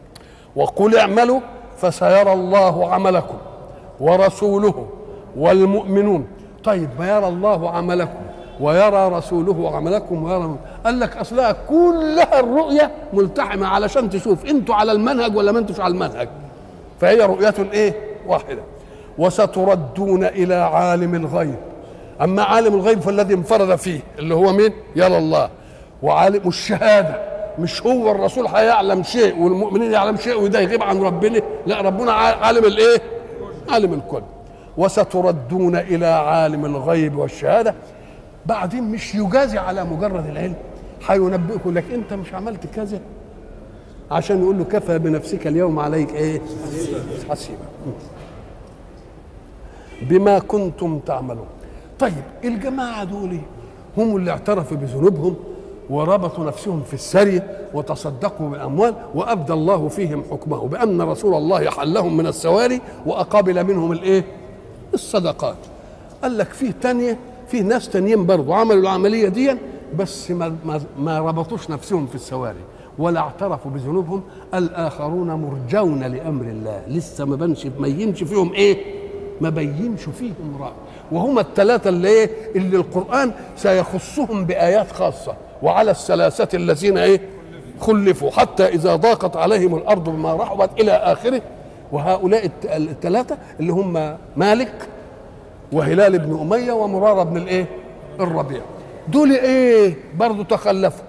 [0.55, 1.39] وقل اعملوا
[1.77, 3.37] فسيرى الله عملكم
[3.99, 4.87] ورسوله
[5.37, 6.27] والمؤمنون.
[6.63, 8.19] طيب ما يرى الله عملكم
[8.59, 10.55] ويرى رسوله عملكم ويرى
[10.85, 15.93] قال لك اصلها كلها الرؤية ملتحمة علشان تشوف أنتوا على المنهج ولا ما أنتوش على
[15.93, 16.29] المنهج.
[17.01, 17.93] فهي رؤية إيه؟
[18.27, 18.61] واحدة.
[19.17, 21.55] وستردون إلى عالم الغيب.
[22.21, 25.49] أما عالم الغيب فالذي انفرد فيه اللي هو مين؟ يرى الله.
[26.03, 27.33] وعالم الشهادة.
[27.59, 32.65] مش هو الرسول هيعلم شيء والمؤمنين يعلم شيء وده يغيب عن ربنا؟ لا ربنا عالم
[32.65, 33.01] الإيه؟
[33.69, 34.21] عالم الكل.
[34.77, 37.75] وستردون إلى عالم الغيب والشهادة.
[38.45, 40.55] بعدين مش يجازي على مجرد العلم
[41.07, 42.99] هينبئكم لك أنت مش عملت كذا.
[44.11, 46.41] عشان يقول له كفى بنفسك اليوم عليك إيه؟
[47.29, 47.65] حسيبا.
[50.01, 51.47] بما كنتم تعملون.
[51.99, 53.37] طيب الجماعة دول
[53.97, 55.35] هم اللي اعترفوا بذنوبهم؟
[55.93, 62.27] وربطوا نفسهم في السرية وتصدقوا بالأموال وأبدى الله فيهم حكمه بأن رسول الله حلهم من
[62.27, 64.25] السواري وأقابل منهم الإيه؟
[64.93, 65.55] الصدقات.
[66.23, 67.17] قال لك فيه تانية
[67.47, 69.51] فيه ناس تانيين برضه عملوا العملية دي
[69.97, 72.59] بس ما, ما, ما ربطوش نفسهم في السواري
[72.97, 74.23] ولا اعترفوا بذنوبهم.
[74.53, 78.77] الآخرون مرجون لأمر الله لسه ما بنش ما ينش فيهم إيه؟
[79.41, 80.71] ما بينش فيهم رأي.
[81.11, 85.35] وهم الثلاثة اللي إيه؟ اللي القرآن سيخصهم بآيات خاصة.
[85.61, 87.21] وعلى الثلاثة الذين إيه
[87.79, 91.41] خلفوا حتى إذا ضاقت عليهم الأرض بما رحبت إلى آخره.
[91.91, 94.89] وهؤلاء الثلاثة اللي هم مالك
[95.71, 97.65] وهلال بن أمية ومرارة بن الإيه؟
[98.19, 98.61] الربيع.
[99.07, 101.05] دول إيه؟ برضو تخلفوا.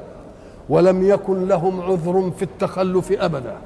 [0.69, 3.57] ولم يكن لهم عذر في التخلف أبدا.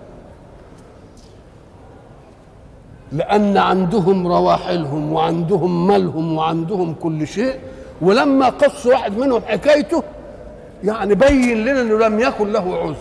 [3.13, 7.55] لأن عندهم رواحلهم وعندهم مالهم وعندهم كل شيء.
[8.03, 10.03] ولما قص واحد منهم حكايته
[10.85, 12.97] يعني بين لنا إنه لم يكن له عذر.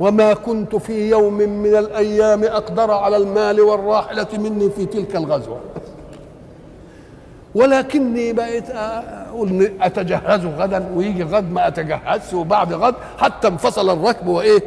[0.00, 5.60] وما كنت في يوم من الأيام أقدر على المال والراحلة مني في تلك الغزوة.
[7.54, 14.62] ولكني بقيت أقول أتجهز غدا ويجي غد ما أتجهزش وبعد غد حتى انفصل الركب وإيه.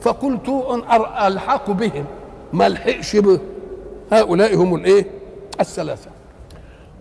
[0.00, 0.82] فقلت أن
[1.26, 2.04] الحق بهم
[2.52, 3.38] ما الحقش به.
[4.12, 5.06] هؤلاء هم الإيه؟
[5.60, 6.10] الثلاثة.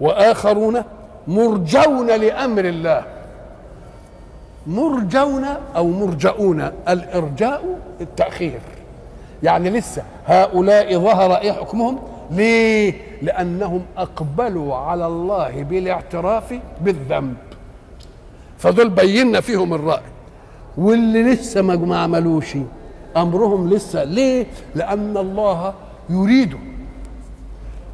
[0.02, 0.84] وآخرون
[1.28, 3.06] مرجون لأمر الله.
[4.68, 5.45] مرجون
[5.76, 8.60] أو مرجؤون الإرجاء التأخير.
[9.43, 11.99] يعني لسه هؤلاء ظهر إيه حكمهم؟
[12.32, 17.36] ليه؟ لأنهم أقبلوا على الله بالاعتراف بالذنب.
[18.57, 20.01] فدول بينا فيهم الرأي.
[20.78, 22.57] واللي لسه ما عملوش
[23.18, 24.45] أمرهم لسه ليه؟
[24.76, 25.74] لأن الله
[26.10, 26.57] يريد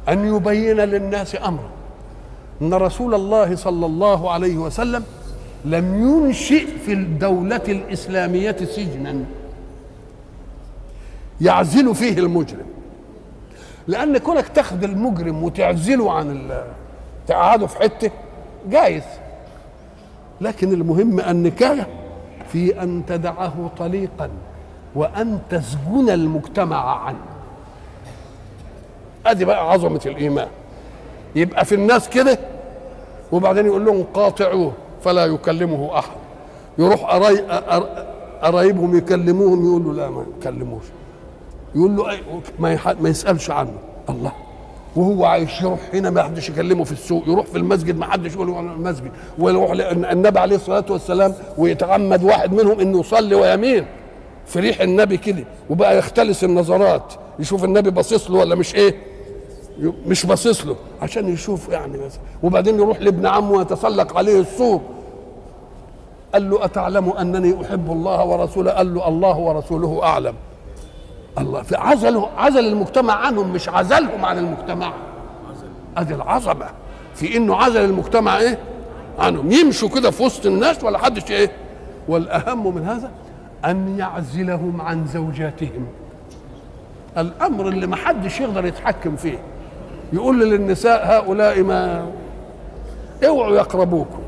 [0.08, 1.70] أن يبين للناس امره
[2.62, 5.04] إن رسول الله صلى الله عليه وسلم
[5.66, 9.24] لم ينشئ في الدولة الإسلامية سجنا.
[11.40, 12.66] يعزل فيه المجرم.
[13.88, 16.50] لأن كونك تاخد المجرم وتعزله عن
[17.26, 18.10] تقعده في حتة
[18.70, 19.02] جايز.
[20.40, 21.86] لكن المهم النكاية
[22.52, 24.30] في أن تدعه طليقا
[24.94, 27.26] وأن تسجن المجتمع عنه.
[29.26, 30.48] أدي بقى عظمة الإيمان.
[31.36, 32.38] يبقى في الناس كده
[33.32, 34.72] وبعدين يقول لهم قاطعوه.
[35.02, 36.16] فلا يكلمه أحد.
[36.78, 37.04] يروح
[38.42, 40.82] قرايبهم يكلموهم يقول له لا ما يكلموش.
[41.74, 42.04] يقول له
[42.58, 43.72] ما, ما يسألش عنه.
[44.08, 44.32] الله.
[44.96, 47.28] وهو عايش يروح هنا ما حدش يكلمه في السوق.
[47.28, 49.10] يروح في المسجد ما حدش يقول له المسجد.
[49.38, 53.86] ويروح النبي عليه الصلاة والسلام ويتعمد واحد منهم إنه يصلي ويمين
[54.46, 55.44] في ريح النبي كده.
[55.70, 57.12] وبقى يختلس النظرات.
[57.38, 58.94] يشوف النبي باصص له ولا مش إيه؟
[60.06, 62.20] مش باصص له عشان يشوف يعني مثلا.
[62.42, 64.80] وبعدين يروح لابن عمه ويتسلق عليه السور
[66.32, 70.34] قال له أتعلم أنني أحب الله ورسوله؟ قال له الله ورسوله أعلم.
[71.38, 74.92] الله فعزلوا عزل المجتمع عنهم مش عزلهم عن المجتمع.
[75.96, 76.66] ادي العظمه
[77.14, 78.58] في إنه عزل المجتمع إيه؟
[79.18, 79.52] عنهم.
[79.52, 81.50] يمشوا كده في وسط الناس ولا حدش إيه؟
[82.08, 83.10] والأهم من هذا
[83.64, 85.86] أن يعزلهم عن زوجاتهم.
[87.18, 89.38] الأمر اللي ما حدش يقدر يتحكم فيه.
[90.12, 92.06] يقول للنساء هؤلاء ما
[93.26, 94.18] اوعوا يقربوكم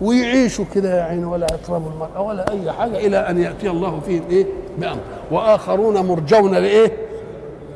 [0.00, 4.22] ويعيشوا كده يا عيني ولا يقربوا المرأة ولا أي حاجة إلى أن يأتي الله فيهم
[4.30, 4.46] إيه؟
[4.78, 4.98] بأمر.
[5.30, 6.92] وآخرون مرجون لإيه؟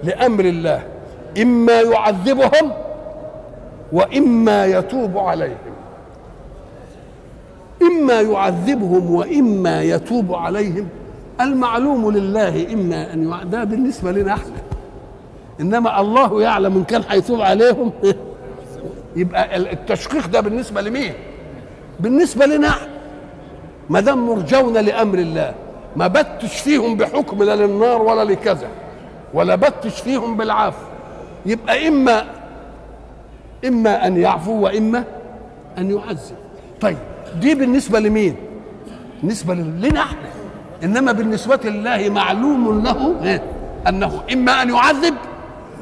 [0.05, 0.83] لأمر الله.
[1.43, 2.73] إما يعذبهم
[3.93, 5.57] وإما يتوب عليهم.
[7.83, 10.89] إما يعذبهم وإما يتوب عليهم.
[11.41, 14.68] المعلوم لله إما أن ده بالنسبة لنا إحنا.
[15.61, 17.93] إنما الله يعلم إن كان هيتوب عليهم.
[19.17, 21.13] يبقى التشقيق ده بالنسبة لمين؟
[22.01, 22.75] بالنسبة لنا.
[23.91, 25.55] ما دام مرجون لأمر الله
[25.97, 28.69] ما بتش فيهم بحكم لا للنار ولا لكذا
[29.35, 30.87] ولا بتش فيهم بالعفو.
[31.47, 32.25] يبقى إما
[33.67, 35.05] إما أن يعفو وإما
[35.79, 36.37] أن يعذب.
[36.81, 36.99] طيب
[37.41, 38.37] دي بالنسبة لمين؟
[39.23, 40.29] بالنسبة لنا إحنا.
[40.85, 43.43] إنما بالنسبة لله معلوم له إيه؟
[43.89, 45.15] أنه إما أن يعذب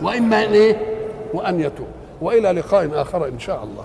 [0.02, 0.76] وإما ان إيه
[1.34, 1.88] وأن يتوب.
[2.20, 3.84] وإلى لقاء آخر إن شاء الله.